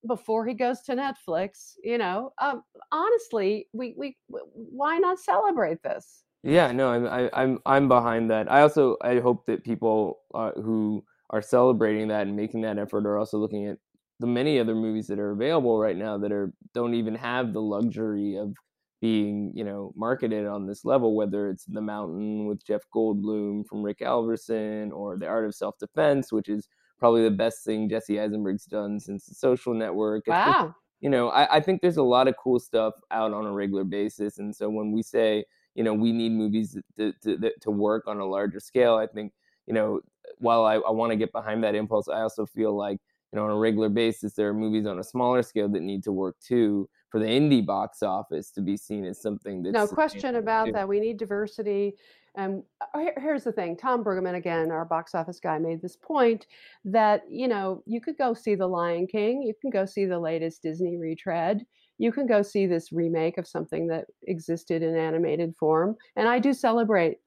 before 0.07 0.45
he 0.45 0.53
goes 0.53 0.81
to 0.81 0.95
Netflix. 0.95 1.73
You 1.83 1.97
know, 1.97 2.31
um, 2.41 2.63
honestly, 2.91 3.67
we 3.73 3.93
we 3.97 4.17
why 4.27 4.97
not 4.97 5.19
celebrate 5.19 5.81
this? 5.83 6.23
Yeah, 6.43 6.71
no, 6.71 6.89
I'm 6.89 7.07
I, 7.07 7.29
I'm 7.33 7.59
I'm 7.65 7.88
behind 7.88 8.31
that. 8.31 8.51
I 8.51 8.62
also 8.62 8.97
I 9.01 9.19
hope 9.19 9.45
that 9.47 9.63
people 9.63 10.19
uh, 10.33 10.51
who 10.51 11.03
are 11.29 11.41
celebrating 11.41 12.07
that 12.07 12.27
and 12.27 12.35
making 12.35 12.62
that 12.62 12.79
effort 12.79 13.05
are 13.05 13.17
also 13.17 13.38
looking 13.38 13.67
at 13.67 13.77
the 14.19 14.27
many 14.27 14.59
other 14.59 14.75
movies 14.75 15.07
that 15.07 15.19
are 15.19 15.31
available 15.31 15.79
right 15.79 15.97
now 15.97 16.17
that 16.17 16.31
are 16.31 16.51
don't 16.73 16.93
even 16.93 17.15
have 17.15 17.53
the 17.53 17.62
luxury 17.62 18.35
of 18.35 18.53
being 19.01 19.51
you 19.55 19.63
know 19.63 19.93
marketed 19.95 20.45
on 20.45 20.67
this 20.67 20.83
level 20.83 21.15
whether 21.15 21.49
it's 21.49 21.63
the 21.65 21.81
mountain 21.81 22.45
with 22.45 22.65
jeff 22.65 22.81
goldblum 22.93 23.65
from 23.65 23.81
rick 23.81 23.99
alverson 23.99 24.91
or 24.91 25.17
the 25.17 25.25
art 25.25 25.45
of 25.45 25.55
self-defense 25.55 26.33
which 26.33 26.49
is 26.49 26.67
probably 26.99 27.23
the 27.23 27.31
best 27.31 27.63
thing 27.63 27.89
Jesse 27.89 28.19
Eisenberg's 28.19 28.65
done 28.65 28.99
since 28.99 29.25
the 29.25 29.35
social 29.35 29.73
network. 29.73 30.23
It's 30.27 30.29
wow. 30.29 30.67
Just, 30.67 30.73
you 31.01 31.09
know, 31.09 31.29
I, 31.29 31.57
I 31.57 31.59
think 31.62 31.81
there's 31.81 31.97
a 31.97 32.03
lot 32.03 32.27
of 32.27 32.35
cool 32.38 32.59
stuff 32.59 32.93
out 33.09 33.33
on 33.33 33.45
a 33.45 33.51
regular 33.51 33.85
basis. 33.85 34.38
And 34.38 34.53
so 34.53 34.69
when 34.69 34.91
we 34.91 35.01
say, 35.01 35.45
you 35.75 35.83
know, 35.83 35.93
we 35.93 36.12
need 36.12 36.33
movies 36.33 36.77
to, 36.97 37.13
to, 37.23 37.51
to 37.62 37.71
work 37.71 38.05
on 38.05 38.19
a 38.19 38.25
larger 38.25 38.59
scale, 38.59 38.95
I 38.95 39.07
think, 39.07 39.31
you 39.65 39.73
know, 39.73 40.01
while 40.39 40.65
I, 40.65 40.75
I 40.75 40.91
want 40.91 41.12
to 41.12 41.15
get 41.15 41.31
behind 41.31 41.63
that 41.63 41.75
impulse, 41.75 42.09
I 42.09 42.21
also 42.21 42.45
feel 42.45 42.75
like, 42.75 42.99
you 43.31 43.38
know, 43.38 43.45
on 43.45 43.51
a 43.51 43.55
regular 43.55 43.88
basis, 43.88 44.33
there 44.33 44.49
are 44.49 44.53
movies 44.53 44.85
on 44.85 44.99
a 44.99 45.03
smaller 45.03 45.41
scale 45.41 45.69
that 45.69 45.81
need 45.81 46.03
to 46.03 46.12
work 46.12 46.35
too 46.39 46.89
for 47.09 47.19
the 47.19 47.25
indie 47.25 47.65
box 47.65 48.03
office 48.03 48.51
to 48.51 48.62
be 48.62 48.75
seen 48.75 49.05
as 49.05 49.21
something 49.21 49.63
that's 49.63 49.73
no 49.73 49.88
question 49.88 50.35
about 50.35 50.73
that. 50.73 50.88
We 50.88 50.99
need 50.99 51.17
diversity. 51.17 51.95
And 52.35 52.63
uh, 52.93 53.05
here's 53.17 53.43
the 53.43 53.51
thing 53.51 53.75
Tom 53.75 54.03
Brueggemann, 54.03 54.35
again, 54.35 54.71
our 54.71 54.85
box 54.85 55.15
office 55.15 55.39
guy, 55.39 55.57
made 55.57 55.81
this 55.81 55.95
point 55.95 56.47
that, 56.85 57.23
you 57.29 57.47
know, 57.47 57.83
you 57.85 58.01
could 58.01 58.17
go 58.17 58.33
see 58.33 58.55
The 58.55 58.67
Lion 58.67 59.07
King, 59.07 59.41
you 59.41 59.53
can 59.59 59.69
go 59.69 59.85
see 59.85 60.05
the 60.05 60.19
latest 60.19 60.63
Disney 60.63 60.97
retread, 60.97 61.65
you 61.97 62.11
can 62.11 62.27
go 62.27 62.41
see 62.41 62.65
this 62.65 62.91
remake 62.91 63.37
of 63.37 63.47
something 63.47 63.87
that 63.87 64.05
existed 64.23 64.81
in 64.81 64.95
animated 64.95 65.53
form. 65.59 65.95
And 66.15 66.27
I 66.27 66.39
do 66.39 66.53
celebrate 66.53 67.17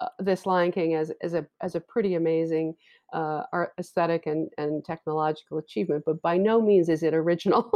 uh, 0.00 0.08
this 0.18 0.46
Lion 0.46 0.72
King 0.72 0.94
as, 0.94 1.12
as, 1.22 1.34
a, 1.34 1.46
as 1.62 1.74
a 1.74 1.80
pretty 1.80 2.14
amazing 2.14 2.74
uh, 3.12 3.42
art 3.52 3.72
aesthetic 3.78 4.26
and, 4.26 4.50
and 4.58 4.84
technological 4.84 5.58
achievement, 5.58 6.04
but 6.06 6.20
by 6.22 6.36
no 6.36 6.60
means 6.60 6.88
is 6.88 7.02
it 7.02 7.14
original. 7.14 7.70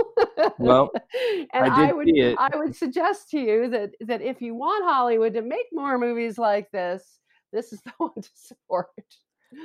well, 0.58 0.90
and 1.52 1.72
I, 1.72 1.90
I 1.90 1.92
would 1.92 2.08
I 2.38 2.50
would 2.54 2.74
suggest 2.74 3.30
to 3.30 3.38
you 3.38 3.68
that 3.70 3.90
that 4.00 4.22
if 4.22 4.40
you 4.42 4.54
want 4.54 4.84
Hollywood 4.84 5.34
to 5.34 5.42
make 5.42 5.66
more 5.72 5.98
movies 5.98 6.38
like 6.38 6.70
this, 6.70 7.20
this 7.52 7.72
is 7.72 7.80
the 7.84 7.92
one 7.98 8.20
to 8.20 8.30
support. 8.34 8.88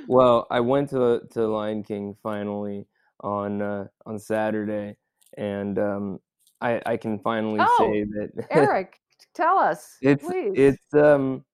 Well, 0.08 0.46
I 0.50 0.60
went 0.60 0.90
to 0.90 1.22
to 1.32 1.46
Lion 1.46 1.82
King 1.82 2.16
finally 2.22 2.86
on 3.20 3.62
uh, 3.62 3.86
on 4.04 4.18
Saturday, 4.18 4.96
and 5.36 5.78
um, 5.78 6.20
I 6.60 6.80
I 6.86 6.96
can 6.96 7.18
finally 7.18 7.60
oh, 7.60 7.76
say 7.78 8.04
that 8.04 8.46
Eric, 8.50 9.00
tell 9.34 9.58
us, 9.58 9.96
it's 10.02 10.24
please. 10.24 10.52
it's 10.56 10.94
um 10.94 11.44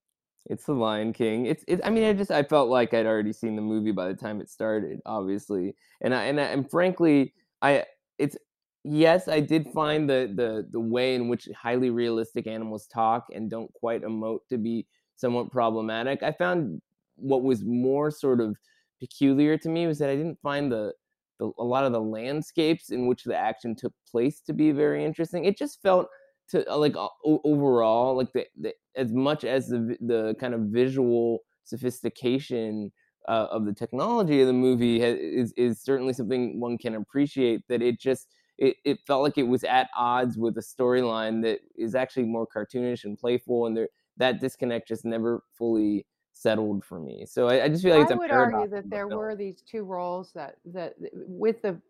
it's 0.46 0.64
the 0.64 0.74
Lion 0.74 1.12
King. 1.12 1.46
It's 1.46 1.64
it. 1.68 1.80
I 1.84 1.90
mean, 1.90 2.04
I 2.04 2.12
just 2.12 2.30
I 2.30 2.42
felt 2.42 2.68
like 2.68 2.94
I'd 2.94 3.06
already 3.06 3.32
seen 3.32 3.56
the 3.56 3.62
movie 3.62 3.92
by 3.92 4.08
the 4.08 4.14
time 4.14 4.40
it 4.40 4.50
started, 4.50 5.00
obviously, 5.06 5.74
and 6.00 6.14
I 6.14 6.24
and 6.24 6.40
I, 6.40 6.44
and 6.44 6.68
frankly, 6.70 7.34
I 7.60 7.84
it's 8.18 8.36
yes, 8.84 9.28
I 9.28 9.40
did 9.40 9.68
find 9.68 10.10
the 10.10 10.32
the 10.34 10.66
the 10.70 10.80
way 10.80 11.14
in 11.14 11.28
which 11.28 11.48
highly 11.56 11.90
realistic 11.90 12.46
animals 12.46 12.86
talk 12.86 13.26
and 13.32 13.50
don't 13.50 13.72
quite 13.74 14.02
emote 14.02 14.40
to 14.50 14.58
be 14.58 14.86
somewhat 15.16 15.50
problematic. 15.52 16.22
I 16.22 16.32
found 16.32 16.82
what 17.16 17.42
was 17.44 17.62
more 17.64 18.10
sort 18.10 18.40
of 18.40 18.56
peculiar 19.00 19.56
to 19.58 19.68
me 19.68 19.86
was 19.86 19.98
that 19.98 20.10
I 20.10 20.16
didn't 20.16 20.40
find 20.42 20.72
the, 20.72 20.92
the 21.38 21.52
a 21.58 21.64
lot 21.64 21.84
of 21.84 21.92
the 21.92 22.00
landscapes 22.00 22.90
in 22.90 23.06
which 23.06 23.24
the 23.24 23.36
action 23.36 23.76
took 23.76 23.92
place 24.10 24.40
to 24.40 24.52
be 24.52 24.72
very 24.72 25.04
interesting. 25.04 25.44
It 25.44 25.56
just 25.56 25.80
felt 25.82 26.08
to 26.52 26.70
uh, 26.70 26.76
like 26.76 26.94
overall 27.24 28.16
like 28.16 28.32
the, 28.32 28.46
the 28.58 28.72
as 28.94 29.12
much 29.12 29.44
as 29.44 29.68
the 29.68 29.96
the 30.00 30.34
kind 30.38 30.54
of 30.54 30.60
visual 30.62 31.40
sophistication 31.64 32.92
uh, 33.28 33.48
of 33.50 33.66
the 33.66 33.72
technology 33.72 34.40
of 34.40 34.46
the 34.46 34.52
movie 34.52 35.00
has, 35.00 35.16
is 35.18 35.52
is 35.56 35.82
certainly 35.82 36.12
something 36.12 36.60
one 36.60 36.78
can 36.78 36.94
appreciate. 36.94 37.62
That 37.68 37.82
it 37.82 37.98
just 37.98 38.28
it, 38.58 38.76
it 38.84 38.98
felt 39.06 39.22
like 39.22 39.38
it 39.38 39.44
was 39.44 39.64
at 39.64 39.88
odds 39.96 40.38
with 40.38 40.56
a 40.58 40.60
storyline 40.60 41.42
that 41.42 41.60
is 41.76 41.94
actually 41.94 42.26
more 42.26 42.46
cartoonish 42.46 43.04
and 43.04 43.18
playful, 43.18 43.66
and 43.66 43.76
there 43.76 43.88
that 44.18 44.40
disconnect 44.40 44.88
just 44.88 45.04
never 45.04 45.42
fully 45.56 46.06
settled 46.34 46.84
for 46.84 47.00
me. 47.00 47.24
So 47.26 47.48
I, 47.48 47.64
I 47.64 47.68
just 47.68 47.82
feel 47.82 47.96
like 47.96 48.10
I 48.10 48.14
would 48.14 48.30
argue 48.30 48.68
that 48.68 48.90
there 48.90 49.08
were 49.08 49.34
these 49.36 49.62
two 49.62 49.84
roles 49.84 50.32
that 50.34 50.56
that 50.66 50.94
with 51.12 51.62
the 51.62 51.80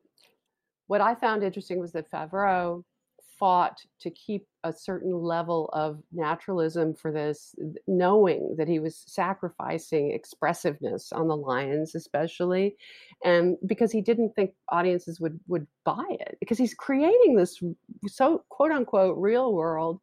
what 0.86 1.00
I 1.00 1.14
found 1.14 1.42
interesting 1.42 1.78
was 1.78 1.92
that 1.92 2.10
Favreau 2.10 2.84
fought 3.42 3.80
to 3.98 4.08
keep 4.10 4.46
a 4.62 4.72
certain 4.72 5.12
level 5.12 5.68
of 5.72 6.00
naturalism 6.12 6.94
for 6.94 7.10
this, 7.10 7.56
knowing 7.88 8.54
that 8.56 8.68
he 8.68 8.78
was 8.78 9.02
sacrificing 9.08 10.12
expressiveness 10.12 11.10
on 11.10 11.26
the 11.26 11.34
lions, 11.36 11.96
especially, 11.96 12.76
and 13.24 13.56
because 13.66 13.90
he 13.90 14.00
didn't 14.00 14.32
think 14.36 14.52
audiences 14.68 15.18
would 15.18 15.40
would 15.48 15.66
buy 15.84 16.06
it, 16.20 16.36
because 16.38 16.56
he's 16.56 16.72
creating 16.72 17.34
this 17.34 17.60
so 18.06 18.44
quote 18.48 18.70
unquote 18.70 19.18
real 19.18 19.52
world 19.52 19.98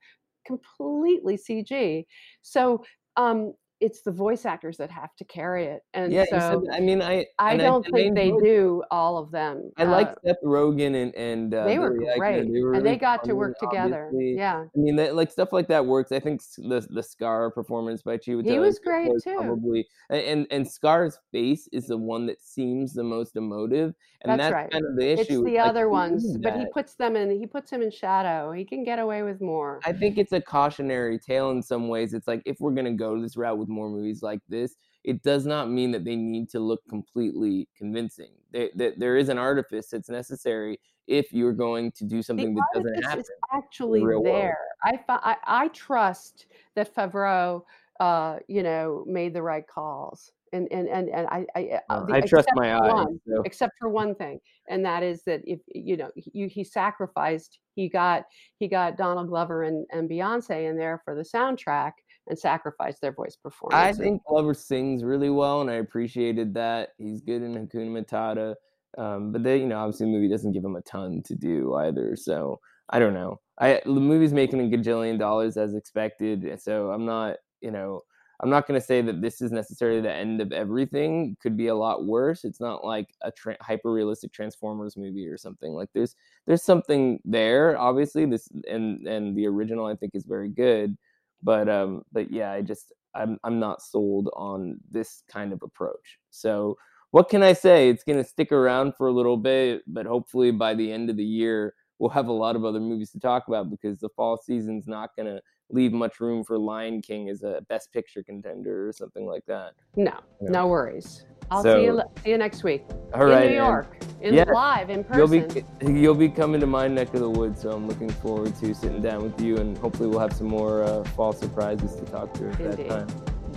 completely 0.46 1.38
CG. 1.38 2.06
So 2.42 2.84
um, 3.16 3.54
it's 3.82 4.02
the 4.02 4.12
voice 4.12 4.46
actors 4.46 4.78
that 4.78 4.92
have 4.92 5.16
to 5.16 5.24
carry 5.24 5.66
it. 5.66 5.84
And 5.94 6.12
yeah, 6.12 6.26
so 6.30 6.64
I 6.72 6.80
mean, 6.80 7.02
I 7.02 7.26
I 7.38 7.56
don't 7.56 7.86
I, 7.88 7.92
think 7.92 8.18
I 8.18 8.22
they 8.22 8.32
do 8.32 8.84
all 8.92 9.18
of 9.18 9.32
them. 9.32 9.72
I 9.78 9.84
uh, 9.84 9.90
like 9.90 10.14
Seth 10.26 10.42
Rogen 10.44 11.02
and 11.02 11.16
and 11.16 11.54
uh, 11.54 11.66
they 11.66 11.80
were 11.80 11.92
great, 11.92 12.52
they 12.52 12.62
were 12.62 12.74
and 12.74 12.86
they 12.86 12.98
got 12.98 13.24
to 13.26 13.36
work 13.36 13.58
together. 13.60 14.08
Obviously. 14.08 14.38
Yeah, 14.38 14.66
I 14.66 14.80
mean, 14.80 14.96
that, 14.98 15.16
like 15.16 15.32
stuff 15.32 15.54
like 15.54 15.68
that 15.70 15.86
works. 15.86 16.12
I 16.12 16.20
think 16.20 16.42
the 16.58 16.86
the 16.90 17.04
Scar 17.04 17.52
performance 17.52 18.02
by 18.02 18.18
Chiwetel 18.18 18.50
he 18.50 18.60
was 18.60 18.80
great 18.80 19.08
was 19.08 19.24
too. 19.24 19.36
Probably, 19.36 19.88
and 20.10 20.46
and 20.52 20.70
Scar's 20.70 21.18
face 21.32 21.70
is 21.72 21.88
the 21.88 21.98
one 21.98 22.26
that 22.28 22.42
seems 22.42 22.94
the 22.94 23.04
most 23.04 23.38
emotive, 23.38 23.94
and 24.22 24.32
that's, 24.32 24.42
that's 24.42 24.54
right. 24.54 24.72
kind 24.72 24.86
of 24.86 24.96
the 24.98 25.08
issue. 25.08 25.22
It's 25.22 25.30
the 25.30 25.58
like, 25.58 25.68
other 25.68 25.90
ones, 25.90 26.38
but 26.38 26.58
he 26.58 26.66
puts 26.74 26.96
them 26.96 27.16
in. 27.16 27.32
He 27.40 27.46
puts 27.46 27.72
him 27.72 27.82
in 27.82 27.92
shadow. 27.92 28.52
He 28.52 28.66
can 28.66 28.84
get 28.84 29.00
away 29.00 29.24
with 29.24 29.40
more. 29.40 29.80
I 29.86 29.94
think 29.94 30.18
it's 30.18 30.34
a 30.34 30.42
cautionary 30.42 31.18
tale 31.18 31.52
in 31.52 31.64
some 31.64 31.88
ways. 31.88 32.14
It's 32.14 32.28
like 32.28 32.42
if 32.46 32.60
we're 32.60 32.74
gonna 32.74 32.94
go 32.94 33.22
this 33.22 33.38
route 33.38 33.58
with 33.58 33.69
more 33.70 33.90
movies 33.90 34.22
like 34.22 34.40
this. 34.50 34.76
It 35.04 35.24
does 35.24 35.46
not 35.46 35.70
mean 35.70 35.92
that 35.92 36.04
they 36.04 36.16
need 36.16 36.50
to 36.50 36.60
look 36.60 36.82
completely 36.90 37.70
convincing. 37.78 38.32
They, 38.52 38.70
they, 38.76 38.94
there 38.98 39.16
is 39.16 39.30
an 39.30 39.38
artifice 39.38 39.88
that's 39.90 40.10
necessary 40.10 40.80
if 41.08 41.32
you're 41.32 41.54
going 41.54 41.92
to 41.94 42.04
do 42.04 42.22
something 42.22 42.54
the 42.54 42.62
that 42.74 42.84
doesn't 42.84 43.04
happen. 43.04 43.22
Is 43.22 43.32
actually 43.54 44.04
there. 44.24 44.58
I, 44.84 45.00
I 45.08 45.36
I 45.48 45.68
trust 45.70 46.48
that 46.76 46.94
Favreau, 46.94 47.64
uh, 48.00 48.38
you 48.48 48.64
know, 48.64 49.06
made 49.08 49.34
the 49.34 49.42
right 49.42 49.66
calls 49.66 50.32
and 50.54 50.68
and 50.72 50.88
and, 50.88 51.10
and 51.10 51.28
I 51.28 51.46
I, 51.56 51.80
uh, 51.90 52.06
the, 52.06 52.14
I 52.16 52.22
trust 52.22 52.50
my 52.56 52.76
eyes, 52.76 52.92
one, 52.92 53.20
so. 53.28 53.42
except 53.44 53.74
for 53.80 53.90
one 53.90 54.16
thing, 54.16 54.40
and 54.70 54.84
that 54.86 55.04
is 55.04 55.24
that 55.24 55.42
if 55.46 55.60
you 55.74 55.98
know 55.98 56.12
he, 56.16 56.48
he 56.48 56.64
sacrificed, 56.64 57.60
he 57.76 57.90
got 57.90 58.26
he 58.60 58.68
got 58.68 58.98
Donald 58.98 59.28
Glover 59.28 59.64
and 59.64 59.86
and 59.92 60.10
Beyonce 60.10 60.70
in 60.70 60.78
there 60.78 61.02
for 61.04 61.16
the 61.16 61.24
soundtrack 61.24 61.94
and 62.30 62.38
sacrifice 62.38 63.00
their 63.00 63.12
voice 63.12 63.36
performance. 63.36 63.76
I 63.76 63.94
think 63.94 64.22
Glover 64.28 64.54
sings 64.54 65.04
really 65.04 65.30
well, 65.30 65.62
and 65.62 65.70
I 65.70 65.76
appreciated 65.76 66.54
that. 66.54 66.90
He's 66.98 67.22
good 67.22 67.42
in 67.42 67.54
Hakuna 67.54 68.06
Matata, 68.06 68.56
um, 68.98 69.32
but 69.32 69.44
they, 69.44 69.58
you 69.58 69.68
know, 69.68 69.80
obviously 69.80 70.06
the 70.06 70.12
movie 70.12 70.30
doesn't 70.30 70.54
give 70.54 70.64
him 70.64 70.76
a 70.76 70.82
ton 70.82 71.22
to 71.26 71.36
do 71.36 71.76
either. 71.76 72.16
So 72.16 72.60
I 72.90 73.00
don't 73.00 73.14
know. 73.14 73.40
I 73.60 73.82
the 73.84 73.92
movie's 73.92 74.34
making 74.34 74.62
a 74.62 74.78
gajillion 74.78 75.20
dollars 75.20 75.58
as 75.58 75.76
expected, 75.76 76.60
so 76.62 76.92
I'm 76.92 77.06
not, 77.06 77.38
you 77.62 77.72
know 77.72 78.02
I'm 78.42 78.50
not 78.50 78.68
going 78.68 78.80
to 78.80 78.86
say 78.86 79.02
that 79.02 79.22
this 79.22 79.42
is 79.42 79.52
necessarily 79.52 80.00
the 80.00 80.14
end 80.14 80.40
of 80.40 80.54
everything. 80.54 81.36
Could 81.42 81.58
be 81.58 81.68
a 81.68 81.76
lot 81.76 82.06
worse. 82.06 82.46
It's 82.46 82.62
not 82.62 82.86
like 82.86 83.14
a 83.22 83.32
tra- 83.32 83.58
hyper 83.62 83.92
realistic 83.92 84.32
Transformers 84.32 84.96
movie 84.96 85.28
or 85.28 85.38
something. 85.38 85.74
Like 85.74 85.90
there's 85.94 86.16
there's 86.48 86.64
something 86.64 87.20
there. 87.26 87.78
Obviously, 87.78 88.26
this 88.26 88.48
and 88.70 89.06
and 89.08 89.38
the 89.38 89.46
original 89.46 89.86
I 89.86 89.96
think 89.96 90.16
is 90.16 90.24
very 90.24 90.50
good, 90.50 90.98
but 91.44 91.70
um 91.70 92.04
but 92.12 92.32
yeah, 92.32 92.52
I 92.52 92.62
just 92.62 92.94
I'm 93.16 93.38
I'm 93.44 93.60
not 93.60 93.82
sold 93.82 94.30
on 94.36 94.80
this 94.90 95.24
kind 95.32 95.54
of 95.54 95.62
approach. 95.64 96.20
So 96.30 96.78
what 97.12 97.30
can 97.30 97.42
I 97.42 97.54
say? 97.54 97.90
It's 97.90 98.04
going 98.04 98.20
to 98.20 98.24
stick 98.24 98.52
around 98.52 98.94
for 98.96 99.08
a 99.08 99.12
little 99.12 99.38
bit, 99.38 99.82
but 99.88 100.06
hopefully 100.06 100.52
by 100.52 100.76
the 100.76 100.92
end 100.92 101.10
of 101.10 101.18
the 101.18 101.24
year 101.24 101.74
we'll 101.98 102.10
have 102.10 102.28
a 102.28 102.34
lot 102.34 102.56
of 102.56 102.64
other 102.64 102.80
movies 102.80 103.12
to 103.12 103.20
talk 103.20 103.48
about 103.48 103.70
because 103.70 104.00
the 104.00 104.10
fall 104.10 104.38
season's 104.38 104.88
not 104.88 105.16
going 105.16 105.26
to 105.26 105.42
leave 105.70 105.92
much 105.92 106.20
room 106.20 106.44
for 106.44 106.58
Lion 106.58 107.02
King 107.02 107.30
as 107.30 107.44
a 107.44 107.62
Best 107.68 107.92
Picture 107.92 108.24
contender 108.24 108.88
or 108.88 108.94
something 108.94 109.26
like 109.26 109.46
that. 109.48 109.74
No, 109.96 110.12
know? 110.42 110.52
no 110.52 110.68
worries. 110.68 111.26
I'll 111.52 111.64
so, 111.64 111.78
see 111.78 111.86
you 111.86 112.02
see 112.24 112.30
you 112.32 112.38
next 112.38 112.64
week. 112.64 112.86
All 113.14 113.26
right, 113.26 113.46
in 113.46 113.52
New 113.52 113.58
York, 113.58 113.98
in 114.22 114.34
yeah, 114.34 114.44
live 114.44 114.90
in 114.90 115.04
person. 115.04 115.64
You'll 115.82 115.94
be 115.94 116.00
you'll 116.00 116.16
be 116.16 116.30
coming 116.30 116.62
to 116.62 116.68
my 116.68 116.88
neck 116.88 117.14
of 117.14 117.22
the 117.22 117.30
woods, 117.30 117.62
so 117.62 117.72
I'm 117.72 117.88
looking 117.88 118.10
forward 118.10 118.56
to 118.58 118.74
sitting 118.74 119.02
down 119.02 119.24
with 119.24 119.40
you, 119.42 119.58
and 119.58 119.78
hopefully 119.78 120.10
we'll 120.10 120.20
have 120.20 120.34
some 120.34 120.48
more 120.48 120.84
uh, 120.84 121.04
fall 121.16 121.34
surprises 121.34 121.96
to 121.96 122.06
talk 122.06 122.34
to 122.36 122.50
at 122.50 122.60
Indeed. 122.60 122.90
that 122.90 123.08
time. 123.08 123.08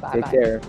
Bye 0.00 0.12
Take 0.12 0.22
bye. 0.22 0.30
care. 0.30 0.60